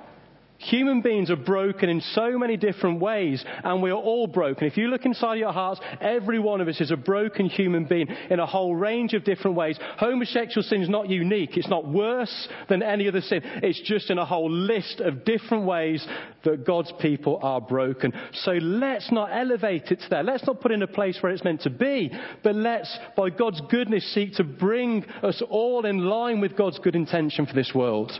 Human 0.64 1.02
beings 1.02 1.30
are 1.30 1.36
broken 1.36 1.88
in 1.90 2.00
so 2.00 2.38
many 2.38 2.56
different 2.56 3.00
ways, 3.00 3.44
and 3.62 3.82
we 3.82 3.90
are 3.90 3.98
all 3.98 4.26
broken. 4.26 4.66
If 4.66 4.76
you 4.76 4.88
look 4.88 5.04
inside 5.04 5.34
your 5.34 5.52
hearts, 5.52 5.80
every 6.00 6.38
one 6.38 6.60
of 6.60 6.68
us 6.68 6.80
is 6.80 6.90
a 6.90 6.96
broken 6.96 7.46
human 7.46 7.84
being 7.84 8.08
in 8.30 8.40
a 8.40 8.46
whole 8.46 8.74
range 8.74 9.12
of 9.12 9.24
different 9.24 9.56
ways. 9.56 9.78
Homosexual 9.98 10.62
sin 10.62 10.82
is 10.82 10.88
not 10.88 11.10
unique. 11.10 11.56
It's 11.56 11.68
not 11.68 11.86
worse 11.86 12.48
than 12.68 12.82
any 12.82 13.08
other 13.08 13.20
sin. 13.20 13.42
It's 13.44 13.80
just 13.82 14.10
in 14.10 14.18
a 14.18 14.24
whole 14.24 14.50
list 14.50 15.00
of 15.00 15.24
different 15.24 15.66
ways 15.66 16.06
that 16.44 16.66
God's 16.66 16.92
people 16.98 17.38
are 17.42 17.60
broken. 17.60 18.12
So 18.32 18.52
let's 18.52 19.12
not 19.12 19.30
elevate 19.32 19.90
it 19.90 20.00
to 20.00 20.10
there. 20.10 20.22
Let's 20.22 20.46
not 20.46 20.60
put 20.60 20.70
it 20.70 20.74
in 20.74 20.82
a 20.82 20.86
place 20.86 21.18
where 21.20 21.32
it's 21.32 21.44
meant 21.44 21.62
to 21.62 21.70
be, 21.70 22.10
but 22.42 22.54
let's, 22.54 22.98
by 23.16 23.30
God's 23.30 23.60
goodness, 23.70 24.14
seek 24.14 24.34
to 24.34 24.44
bring 24.44 25.04
us 25.22 25.42
all 25.50 25.84
in 25.84 25.98
line 25.98 26.40
with 26.40 26.56
God's 26.56 26.78
good 26.78 26.96
intention 26.96 27.46
for 27.46 27.54
this 27.54 27.72
world. 27.74 28.12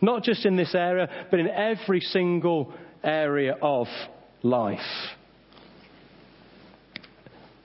Not 0.00 0.22
just 0.22 0.44
in 0.44 0.56
this 0.56 0.74
area, 0.74 1.08
but 1.30 1.40
in 1.40 1.48
every 1.48 2.00
single 2.00 2.72
area 3.02 3.56
of 3.60 3.86
life. 4.42 4.80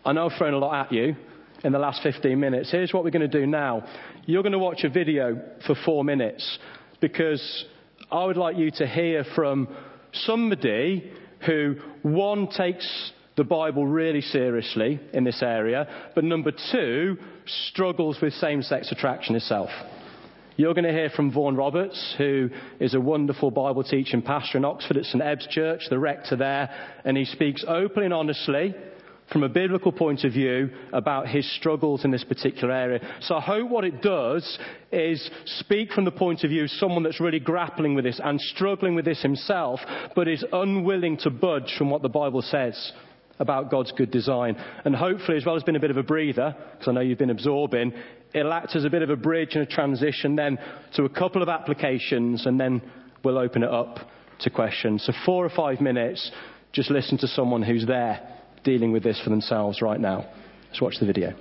I 0.05 0.13
know 0.13 0.27
I've 0.27 0.37
thrown 0.37 0.53
a 0.53 0.57
lot 0.57 0.85
at 0.85 0.91
you 0.91 1.15
in 1.63 1.71
the 1.71 1.79
last 1.79 2.01
15 2.03 2.39
minutes. 2.39 2.71
Here's 2.71 2.93
what 2.93 3.03
we're 3.03 3.09
going 3.11 3.29
to 3.29 3.39
do 3.39 3.45
now. 3.45 3.85
You're 4.25 4.43
going 4.43 4.53
to 4.53 4.59
watch 4.59 4.83
a 4.83 4.89
video 4.89 5.41
for 5.67 5.75
four 5.85 6.03
minutes 6.03 6.57
because 7.01 7.65
I 8.11 8.25
would 8.25 8.37
like 8.37 8.57
you 8.57 8.71
to 8.71 8.87
hear 8.87 9.25
from 9.35 9.67
somebody 10.13 11.11
who, 11.45 11.75
one, 12.01 12.47
takes 12.47 13.11
the 13.35 13.43
Bible 13.43 13.85
really 13.85 14.21
seriously 14.21 14.99
in 15.13 15.23
this 15.23 15.41
area, 15.41 16.11
but 16.15 16.23
number 16.23 16.51
two, 16.71 17.17
struggles 17.45 18.17
with 18.21 18.33
same 18.33 18.61
sex 18.61 18.91
attraction 18.91 19.35
itself. 19.35 19.69
You're 20.59 20.73
going 20.73 20.83
to 20.83 20.91
hear 20.91 21.09
from 21.09 21.31
Vaughan 21.31 21.55
Roberts, 21.55 22.15
who 22.17 22.49
is 22.81 22.93
a 22.93 22.99
wonderful 22.99 23.49
Bible 23.49 23.81
teaching 23.81 24.21
pastor 24.21 24.57
in 24.57 24.65
Oxford 24.65 24.97
at 24.97 25.05
St 25.05 25.23
Ebbe's 25.23 25.47
Church, 25.47 25.83
the 25.89 25.97
rector 25.97 26.35
there, 26.35 26.69
and 27.05 27.15
he 27.15 27.23
speaks 27.23 27.63
openly 27.65 28.03
and 28.03 28.13
honestly 28.13 28.75
from 29.31 29.43
a 29.43 29.47
biblical 29.47 29.93
point 29.93 30.25
of 30.25 30.33
view 30.33 30.69
about 30.91 31.29
his 31.29 31.49
struggles 31.55 32.03
in 32.03 32.11
this 32.11 32.25
particular 32.25 32.73
area. 32.73 32.99
So 33.21 33.35
I 33.35 33.39
hope 33.39 33.69
what 33.69 33.85
it 33.85 34.01
does 34.01 34.59
is 34.91 35.31
speak 35.45 35.93
from 35.93 36.03
the 36.03 36.11
point 36.11 36.43
of 36.43 36.49
view 36.49 36.65
of 36.65 36.71
someone 36.71 37.03
that's 37.03 37.21
really 37.21 37.39
grappling 37.39 37.95
with 37.95 38.03
this 38.03 38.19
and 38.21 38.41
struggling 38.41 38.95
with 38.95 39.05
this 39.05 39.21
himself, 39.21 39.79
but 40.13 40.27
is 40.27 40.43
unwilling 40.51 41.15
to 41.19 41.29
budge 41.29 41.73
from 41.77 41.89
what 41.89 42.01
the 42.01 42.09
Bible 42.09 42.41
says 42.41 42.91
about 43.39 43.71
God's 43.71 43.91
good 43.93 44.11
design. 44.11 44.55
And 44.85 44.95
hopefully, 44.95 45.37
as 45.37 45.45
well 45.45 45.55
as 45.55 45.63
being 45.63 45.75
a 45.75 45.79
bit 45.79 45.91
of 45.91 45.97
a 45.97 46.03
breather, 46.03 46.55
because 46.71 46.87
I 46.87 46.91
know 46.91 47.01
you've 47.01 47.17
been 47.17 47.29
absorbing, 47.29 47.93
it'll 48.33 48.53
act 48.53 48.75
as 48.75 48.85
a 48.85 48.89
bit 48.89 49.01
of 49.01 49.09
a 49.09 49.15
bridge 49.15 49.55
and 49.55 49.63
a 49.63 49.65
transition 49.65 50.35
then 50.35 50.59
to 50.95 51.05
a 51.05 51.09
couple 51.09 51.41
of 51.41 51.49
applications, 51.49 52.45
and 52.45 52.59
then 52.59 52.81
we'll 53.23 53.37
open 53.37 53.63
it 53.63 53.69
up 53.69 53.99
to 54.41 54.49
questions. 54.49 55.03
So, 55.05 55.13
four 55.25 55.45
or 55.45 55.49
five 55.49 55.81
minutes, 55.81 56.31
just 56.71 56.91
listen 56.91 57.17
to 57.19 57.27
someone 57.27 57.63
who's 57.63 57.85
there 57.85 58.37
dealing 58.63 58.91
with 58.91 59.03
this 59.03 59.19
for 59.23 59.29
themselves 59.29 59.81
right 59.81 59.99
now. 59.99 60.29
Let's 60.67 60.81
watch 60.81 60.95
the 60.99 61.05
video. 61.05 61.33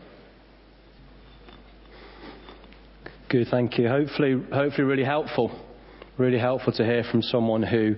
Good, 3.29 3.49
thank 3.51 3.77
you. 3.77 3.89
Hopefully, 3.89 4.41
hopefully, 4.53 4.85
really 4.85 5.05
helpful. 5.05 5.65
Really 6.17 6.39
helpful 6.39 6.73
to 6.73 6.85
hear 6.85 7.05
from 7.11 7.23
someone 7.23 7.63
who, 7.63 7.95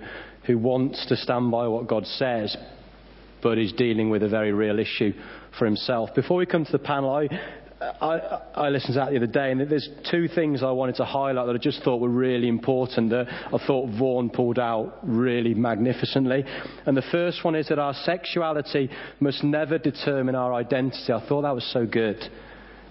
who 0.46 0.58
wants 0.58 1.06
to 1.06 1.16
stand 1.16 1.50
by 1.50 1.68
what 1.68 1.86
God 1.86 2.04
says, 2.04 2.56
but 3.42 3.58
is 3.58 3.72
dealing 3.72 4.10
with 4.10 4.22
a 4.22 4.28
very 4.28 4.52
real 4.52 4.78
issue 4.78 5.12
for 5.58 5.64
himself. 5.64 6.10
Before 6.14 6.36
we 6.36 6.46
come 6.46 6.64
to 6.64 6.72
the 6.72 6.78
panel, 6.78 7.10
I, 7.10 7.28
I, 7.80 8.40
I, 8.54 8.68
listened 8.68 8.94
to 8.94 9.00
that 9.00 9.10
the 9.10 9.16
other 9.16 9.26
day, 9.26 9.50
and 9.50 9.60
there's 9.60 9.88
two 10.10 10.28
things 10.28 10.62
I 10.62 10.70
wanted 10.70 10.96
to 10.96 11.04
highlight 11.04 11.46
that 11.46 11.54
I 11.54 11.58
just 11.58 11.82
thought 11.82 12.00
were 12.00 12.10
really 12.10 12.48
important 12.48 13.10
that 13.10 13.26
I 13.28 13.66
thought 13.66 13.88
Vaughan 13.98 14.28
pulled 14.28 14.58
out 14.58 14.98
really 15.02 15.54
magnificently. 15.54 16.44
And 16.84 16.94
the 16.96 17.04
first 17.10 17.42
one 17.42 17.54
is 17.54 17.68
that 17.68 17.78
our 17.78 17.94
sexuality 17.94 18.90
must 19.18 19.42
never 19.42 19.78
determine 19.78 20.34
our 20.34 20.52
identity. 20.52 21.12
I 21.12 21.26
thought 21.26 21.42
that 21.42 21.54
was 21.54 21.70
so 21.72 21.86
good. 21.86 22.18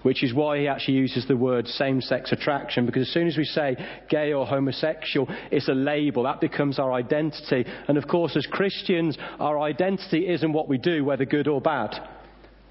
Which 0.02 0.22
is 0.24 0.32
why 0.32 0.58
he 0.58 0.68
actually 0.68 0.94
uses 0.94 1.26
the 1.28 1.36
word 1.36 1.66
same 1.68 2.00
sex 2.00 2.32
attraction, 2.32 2.86
because 2.86 3.02
as 3.02 3.12
soon 3.12 3.28
as 3.28 3.36
we 3.36 3.44
say 3.44 3.76
gay 4.08 4.32
or 4.32 4.46
homosexual, 4.46 5.28
it's 5.50 5.68
a 5.68 5.74
label. 5.74 6.22
That 6.22 6.40
becomes 6.40 6.78
our 6.78 6.92
identity. 6.92 7.66
And 7.86 7.98
of 7.98 8.08
course, 8.08 8.34
as 8.36 8.46
Christians, 8.46 9.18
our 9.38 9.60
identity 9.60 10.28
isn't 10.28 10.52
what 10.52 10.68
we 10.68 10.78
do, 10.78 11.04
whether 11.04 11.26
good 11.26 11.48
or 11.48 11.60
bad. 11.60 11.94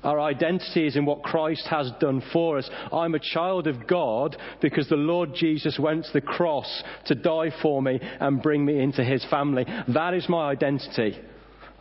Our 0.01 0.19
identity 0.21 0.87
is 0.87 0.95
in 0.95 1.05
what 1.05 1.23
Christ 1.23 1.67
has 1.69 1.91
done 1.99 2.23
for 2.31 2.57
us. 2.57 2.69
I'm 2.91 3.15
a 3.15 3.19
child 3.19 3.67
of 3.67 3.85
God 3.85 4.37
because 4.61 4.87
the 4.87 4.95
Lord 4.95 5.35
Jesus 5.35 5.77
went 5.77 6.05
to 6.05 6.13
the 6.13 6.21
cross 6.21 6.83
to 7.07 7.15
die 7.15 7.51
for 7.61 7.81
me 7.81 7.99
and 8.01 8.41
bring 8.41 8.65
me 8.65 8.81
into 8.81 9.03
his 9.03 9.25
family. 9.25 9.65
That 9.89 10.13
is 10.13 10.29
my 10.29 10.51
identity. 10.51 11.19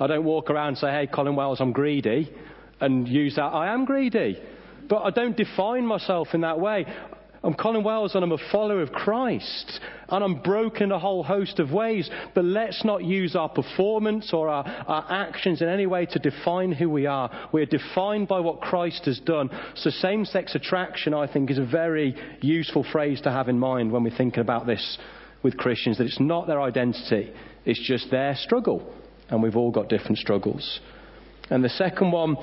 I 0.01 0.07
don't 0.09 0.25
walk 0.25 0.51
around 0.51 0.69
and 0.69 0.79
say, 0.79 0.91
hey, 0.91 1.07
Colin 1.07 1.37
Wells, 1.37 1.61
I'm 1.61 1.73
greedy, 1.73 2.33
and 2.81 3.07
use 3.07 3.37
that. 3.37 3.43
I 3.43 3.73
am 3.73 3.85
greedy. 3.85 4.43
But 4.89 5.03
I 5.03 5.11
don't 5.11 5.37
define 5.37 5.87
myself 5.87 6.29
in 6.33 6.41
that 6.43 6.59
way. 6.59 6.87
I'm 7.45 7.55
Colin 7.55 7.85
Wells 7.85 8.15
and 8.15 8.25
I'm 8.25 8.33
a 8.33 8.51
follower 8.51 8.83
of 8.83 8.91
Christ. 8.91 9.81
And 10.09 10.25
I'm 10.25 10.41
broken 10.43 10.91
a 10.91 10.99
whole 10.99 11.23
host 11.23 11.61
of 11.61 11.71
ways. 11.71 12.11
But 12.35 12.45
let's 12.45 12.85
not 12.85 13.05
use 13.05 13.37
our 13.37 13.49
performance 13.49 14.33
or 14.33 14.49
our, 14.49 14.65
our 14.67 15.07
actions 15.09 15.63
in 15.63 15.69
any 15.69 15.87
way 15.87 16.07
to 16.07 16.19
define 16.19 16.73
who 16.73 16.91
we 16.91 17.07
are. 17.07 17.49
We're 17.53 17.67
defined 17.67 18.27
by 18.27 18.41
what 18.41 18.61
Christ 18.61 19.05
has 19.05 19.21
done. 19.21 19.51
So 19.77 19.91
same 19.91 20.25
sex 20.25 20.55
attraction, 20.55 21.15
I 21.15 21.33
think, 21.33 21.51
is 21.51 21.59
a 21.59 21.65
very 21.65 22.17
useful 22.41 22.85
phrase 22.91 23.21
to 23.23 23.31
have 23.31 23.49
in 23.49 23.59
mind 23.59 23.93
when 23.93 24.03
we're 24.03 24.17
thinking 24.17 24.41
about 24.41 24.67
this 24.67 24.99
with 25.43 25.57
Christians. 25.57 25.99
That 25.99 26.05
it's 26.05 26.21
not 26.21 26.49
their 26.49 26.61
identity, 26.61 27.33
it's 27.65 27.87
just 27.87 28.11
their 28.11 28.35
struggle. 28.35 28.93
And 29.29 29.43
we've 29.43 29.57
all 29.57 29.71
got 29.71 29.89
different 29.89 30.19
struggles. 30.19 30.81
And 31.51 31.63
the 31.63 31.69
second 31.69 32.11
one, 32.11 32.37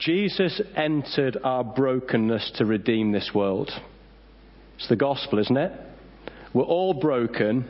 Jesus 0.00 0.60
entered 0.76 1.36
our 1.44 1.62
brokenness 1.62 2.52
to 2.56 2.64
redeem 2.64 3.12
this 3.12 3.30
world. 3.34 3.70
It's 4.76 4.88
the 4.88 4.96
gospel, 4.96 5.38
isn't 5.38 5.56
it? 5.56 5.72
We're 6.54 6.64
all 6.64 6.94
broken, 6.94 7.68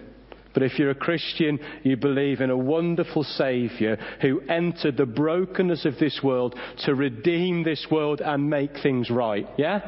but 0.55 0.63
if 0.63 0.79
you're 0.79 0.91
a 0.91 0.95
Christian, 0.95 1.59
you 1.83 1.97
believe 1.97 2.41
in 2.41 2.51
a 2.51 2.57
wonderful 2.57 3.25
Saviour 3.25 3.97
who 4.23 4.41
entered 4.49 4.97
the 4.97 5.07
brokenness 5.07 5.85
of 5.85 5.99
this 5.99 6.21
world 6.23 6.55
to 6.85 6.95
redeem 6.95 7.65
this 7.65 7.87
world 7.91 8.21
and 8.21 8.49
make 8.49 8.75
things 8.81 9.11
right. 9.11 9.47
Yeah? 9.59 9.81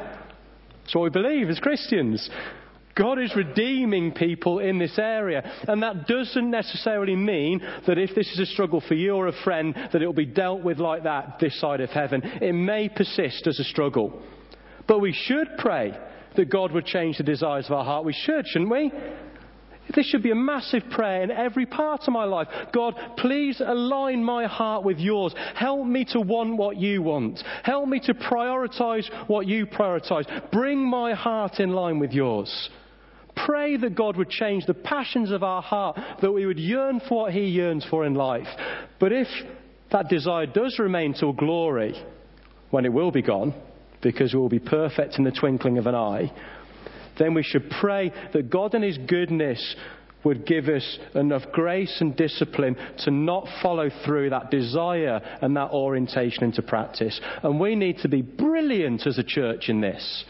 That's 0.83 0.94
what 0.94 1.05
we 1.05 1.11
believe 1.11 1.48
as 1.48 1.61
Christians. 1.61 2.28
God 2.94 3.18
is 3.18 3.35
redeeming 3.35 4.12
people 4.12 4.59
in 4.59 4.78
this 4.78 4.98
area. 4.98 5.42
And 5.66 5.83
that 5.83 6.07
doesn't 6.07 6.50
necessarily 6.50 7.16
mean 7.16 7.61
that 7.87 7.98
if 7.98 8.14
this 8.14 8.31
is 8.33 8.40
a 8.40 8.46
struggle 8.46 8.83
for 8.87 8.94
you 8.94 9.14
or 9.14 9.28
a 9.28 9.42
friend, 9.44 9.74
that 9.74 10.02
it 10.02 10.07
will 10.07 10.12
be 10.12 10.26
dealt 10.26 10.62
with 10.62 10.78
like 10.78 11.05
that 11.05 11.38
this 11.40 11.59
side 11.59 11.81
of 11.81 11.90
heaven. 11.90 12.22
It 12.22 12.52
may 12.52 12.88
persist 12.88 13.46
as 13.46 13.59
a 13.59 13.64
struggle. 13.64 14.22
But 14.87 15.00
we 15.00 15.12
should 15.12 15.48
pray 15.59 15.96
that 16.37 16.50
God 16.50 16.72
would 16.72 16.87
change 16.87 17.18
the 17.18 17.24
desires 17.24 17.66
of 17.66 17.72
our 17.72 17.85
heart. 17.85 18.05
We 18.05 18.12
should, 18.12 18.46
shouldn't 18.46 18.70
we? 18.70 18.92
This 19.94 20.07
should 20.07 20.22
be 20.22 20.31
a 20.31 20.37
massive 20.37 20.85
prayer 20.90 21.22
in 21.22 21.31
every 21.31 21.66
part 21.66 22.02
of 22.07 22.12
my 22.12 22.24
life. 22.24 22.48
God, 22.72 22.94
please 23.18 23.61
align 23.61 24.22
my 24.24 24.46
heart 24.46 24.85
with 24.85 24.98
yours. 24.98 25.35
Help 25.55 25.87
me 25.87 26.05
to 26.07 26.20
want 26.20 26.57
what 26.57 26.76
you 26.76 27.02
want. 27.02 27.42
Help 27.62 27.88
me 27.88 28.00
to 28.00 28.14
prioritize 28.14 29.09
what 29.28 29.46
you 29.46 29.66
prioritize. 29.66 30.50
Bring 30.50 30.78
my 30.78 31.14
heart 31.14 31.59
in 31.59 31.70
line 31.70 31.98
with 31.98 32.12
yours. 32.12 32.70
Pray 33.34 33.76
that 33.76 33.94
God 33.94 34.16
would 34.16 34.30
change 34.30 34.66
the 34.66 34.74
passions 34.74 35.30
of 35.30 35.42
our 35.42 35.62
heart, 35.62 35.98
that 36.20 36.32
we 36.32 36.46
would 36.46 36.58
yearn 36.58 37.00
for 37.08 37.24
what 37.24 37.32
He 37.32 37.46
yearns 37.46 37.86
for 37.88 38.04
in 38.04 38.14
life. 38.14 38.46
But 39.00 39.12
if 39.12 39.28
that 39.90 40.08
desire 40.08 40.46
does 40.46 40.78
remain 40.78 41.14
till 41.14 41.32
glory, 41.32 41.94
when 42.70 42.84
it 42.84 42.92
will 42.92 43.10
be 43.10 43.22
gone, 43.22 43.54
because 44.02 44.34
we'll 44.34 44.48
be 44.48 44.58
perfect 44.58 45.18
in 45.18 45.24
the 45.24 45.30
twinkling 45.30 45.78
of 45.78 45.86
an 45.86 45.94
eye, 45.94 46.32
then 47.18 47.34
we 47.34 47.42
should 47.42 47.70
pray 47.80 48.12
that 48.32 48.50
God 48.50 48.74
in 48.74 48.82
His 48.82 48.98
goodness 48.98 49.76
would 50.24 50.46
give 50.46 50.68
us 50.68 50.98
enough 51.14 51.42
grace 51.52 51.96
and 52.00 52.16
discipline 52.16 52.76
to 53.04 53.10
not 53.10 53.46
follow 53.62 53.90
through 54.04 54.30
that 54.30 54.50
desire 54.50 55.20
and 55.40 55.56
that 55.56 55.70
orientation 55.70 56.44
into 56.44 56.62
practice. 56.62 57.20
And 57.42 57.58
we 57.58 57.74
need 57.74 57.98
to 57.98 58.08
be 58.08 58.22
brilliant 58.22 59.06
as 59.06 59.18
a 59.18 59.24
church 59.24 59.68
in 59.68 59.80
this. 59.80 60.24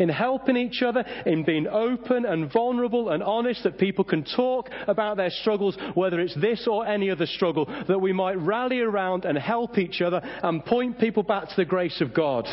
In 0.00 0.08
helping 0.08 0.56
each 0.56 0.82
other, 0.82 1.04
in 1.26 1.44
being 1.44 1.68
open 1.68 2.24
and 2.24 2.50
vulnerable 2.50 3.10
and 3.10 3.22
honest, 3.22 3.64
that 3.64 3.78
people 3.78 4.02
can 4.02 4.24
talk 4.24 4.70
about 4.88 5.18
their 5.18 5.28
struggles, 5.28 5.76
whether 5.92 6.18
it's 6.18 6.34
this 6.40 6.66
or 6.66 6.86
any 6.86 7.10
other 7.10 7.26
struggle, 7.26 7.66
that 7.86 8.00
we 8.00 8.12
might 8.12 8.38
rally 8.38 8.80
around 8.80 9.26
and 9.26 9.36
help 9.36 9.76
each 9.76 10.00
other 10.00 10.22
and 10.42 10.64
point 10.64 10.98
people 10.98 11.22
back 11.22 11.50
to 11.50 11.56
the 11.56 11.66
grace 11.66 12.00
of 12.00 12.14
God, 12.14 12.46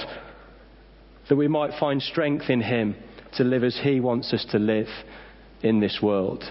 that 1.29 1.37
we 1.37 1.47
might 1.47 1.79
find 1.79 2.01
strength 2.01 2.49
in 2.49 2.59
Him 2.59 2.95
to 3.37 3.45
live 3.45 3.63
as 3.63 3.79
He 3.81 4.01
wants 4.01 4.33
us 4.33 4.45
to 4.51 4.59
live 4.59 4.89
in 5.61 5.79
this 5.79 5.99
world. 6.03 6.43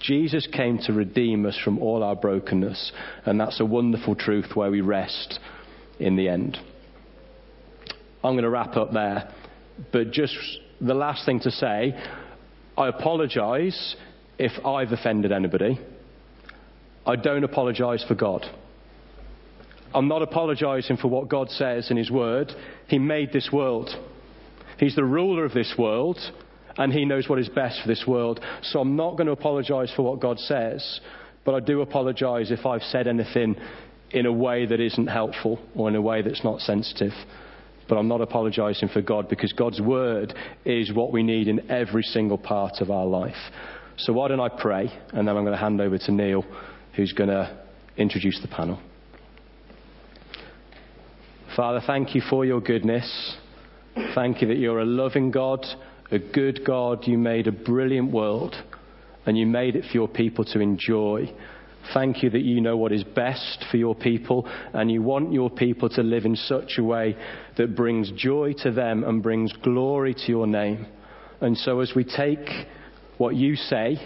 Jesus 0.00 0.48
came 0.50 0.78
to 0.86 0.92
redeem 0.94 1.44
us 1.44 1.58
from 1.62 1.78
all 1.80 2.02
our 2.02 2.16
brokenness, 2.16 2.92
and 3.26 3.38
that's 3.38 3.60
a 3.60 3.64
wonderful 3.66 4.14
truth 4.14 4.52
where 4.54 4.70
we 4.70 4.80
rest 4.80 5.38
in 6.00 6.16
the 6.16 6.30
end. 6.30 6.56
I'm 8.24 8.32
going 8.32 8.44
to 8.44 8.50
wrap 8.50 8.74
up 8.76 8.92
there, 8.92 9.32
but 9.92 10.10
just 10.10 10.36
the 10.80 10.94
last 10.94 11.24
thing 11.24 11.40
to 11.40 11.50
say 11.50 11.94
I 12.76 12.88
apologize 12.88 13.96
if 14.38 14.52
I've 14.64 14.92
offended 14.92 15.32
anybody. 15.32 15.80
I 17.04 17.16
don't 17.16 17.42
apologize 17.42 18.04
for 18.06 18.14
God. 18.14 18.44
I'm 19.94 20.06
not 20.06 20.22
apologizing 20.22 20.98
for 20.98 21.08
what 21.08 21.28
God 21.28 21.50
says 21.50 21.90
in 21.90 21.96
His 21.96 22.10
Word. 22.10 22.52
He 22.86 22.98
made 22.98 23.32
this 23.32 23.50
world. 23.52 23.90
He's 24.78 24.94
the 24.94 25.04
ruler 25.04 25.44
of 25.44 25.54
this 25.54 25.74
world, 25.76 26.18
and 26.76 26.92
He 26.92 27.04
knows 27.04 27.28
what 27.28 27.38
is 27.38 27.48
best 27.48 27.80
for 27.82 27.88
this 27.88 28.04
world. 28.06 28.40
So 28.62 28.80
I'm 28.80 28.94
not 28.94 29.16
going 29.16 29.26
to 29.26 29.32
apologize 29.32 29.92
for 29.96 30.02
what 30.02 30.20
God 30.20 30.38
says, 30.38 31.00
but 31.44 31.54
I 31.54 31.60
do 31.60 31.80
apologize 31.80 32.50
if 32.50 32.66
I've 32.66 32.82
said 32.82 33.08
anything 33.08 33.56
in 34.10 34.26
a 34.26 34.32
way 34.32 34.66
that 34.66 34.80
isn't 34.80 35.06
helpful 35.06 35.58
or 35.74 35.88
in 35.88 35.96
a 35.96 36.02
way 36.02 36.22
that's 36.22 36.44
not 36.44 36.60
sensitive. 36.60 37.12
But 37.88 37.96
I'm 37.96 38.08
not 38.08 38.20
apologizing 38.20 38.88
for 38.88 39.00
God 39.00 39.28
because 39.28 39.52
God's 39.52 39.80
word 39.80 40.34
is 40.64 40.92
what 40.92 41.12
we 41.12 41.22
need 41.22 41.48
in 41.48 41.70
every 41.70 42.02
single 42.02 42.38
part 42.38 42.80
of 42.80 42.90
our 42.90 43.06
life. 43.06 43.36
So 43.96 44.12
why 44.12 44.28
don't 44.28 44.40
I 44.40 44.48
pray, 44.48 44.92
and 45.12 45.26
then 45.26 45.36
I'm 45.36 45.44
going 45.44 45.56
to 45.56 45.60
hand 45.60 45.80
over 45.80 45.98
to 45.98 46.12
Neil, 46.12 46.44
who's 46.94 47.12
going 47.12 47.30
to 47.30 47.58
introduce 47.96 48.40
the 48.40 48.48
panel. 48.48 48.80
Father, 51.56 51.80
thank 51.86 52.14
you 52.14 52.20
for 52.30 52.44
your 52.44 52.60
goodness. 52.60 53.36
Thank 54.14 54.42
you 54.42 54.48
that 54.48 54.58
you're 54.58 54.80
a 54.80 54.84
loving 54.84 55.32
God 55.32 55.66
a 56.10 56.18
good 56.18 56.64
God. 56.64 57.06
You 57.06 57.18
made 57.18 57.46
a 57.46 57.52
brilliant 57.52 58.12
world 58.12 58.54
and 59.26 59.36
you 59.36 59.46
made 59.46 59.76
it 59.76 59.84
for 59.84 59.92
your 59.92 60.08
people 60.08 60.44
to 60.46 60.60
enjoy. 60.60 61.32
Thank 61.94 62.22
you 62.22 62.28
that 62.30 62.42
you 62.42 62.60
know 62.60 62.76
what 62.76 62.92
is 62.92 63.02
best 63.02 63.64
for 63.70 63.78
your 63.78 63.94
people 63.94 64.46
and 64.74 64.90
you 64.90 65.02
want 65.02 65.32
your 65.32 65.48
people 65.48 65.88
to 65.90 66.02
live 66.02 66.26
in 66.26 66.36
such 66.36 66.74
a 66.76 66.84
way 66.84 67.16
that 67.56 67.74
brings 67.74 68.10
joy 68.12 68.52
to 68.58 68.70
them 68.70 69.04
and 69.04 69.22
brings 69.22 69.52
glory 69.62 70.14
to 70.14 70.28
your 70.28 70.46
name. 70.46 70.86
And 71.40 71.56
so 71.56 71.80
as 71.80 71.92
we 71.96 72.04
take 72.04 72.46
what 73.16 73.36
you 73.36 73.56
say 73.56 73.96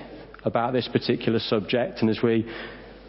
about 0.45 0.73
this 0.73 0.89
particular 0.89 1.41
subject 1.41 2.03
and 2.03 2.11
as 2.11 2.21
we 2.23 2.47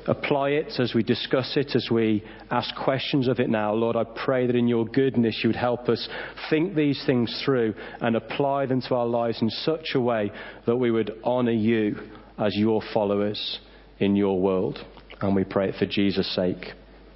apply 0.08 0.50
it, 0.50 0.80
as 0.80 0.94
we 0.94 1.04
discuss 1.04 1.56
it, 1.56 1.76
as 1.76 1.88
we 1.92 2.24
ask 2.50 2.76
questions 2.76 3.28
of 3.28 3.40
it 3.40 3.50
now, 3.50 3.74
Lord, 3.74 3.96
I 3.96 4.04
pray 4.04 4.48
that 4.48 4.56
in 4.56 4.68
your 4.68 4.86
goodness 4.86 5.40
you 5.44 5.50
would 5.50 5.56
help 5.56 5.88
us 5.88 6.10
think 6.50 6.76
these 6.76 7.02
things 7.06 7.42
through 7.46 7.76
and 8.02 8.16
apply 8.16 8.66
them 8.66 8.82
to 8.82 8.96
our 8.96 9.06
lives 9.06 9.42
in 9.42 9.50
such 9.50 9.92
a 9.94 10.02
way 10.02 10.32
that 10.66 10.76
we 10.76 10.90
would 10.90 11.12
honour 11.24 11.52
you 11.52 11.96
as 12.38 12.56
your 12.56 12.82
followers 12.94 13.60
in 14.04 14.16
your 14.16 14.40
world. 14.40 14.80
And 15.22 15.36
we 15.36 15.44
pray 15.44 15.70
it 15.70 15.76
for 15.76 15.86
Jesus' 15.86 16.34
sake. 16.36 16.74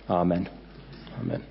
Amen. 0.09 0.49
Amen. 1.19 1.43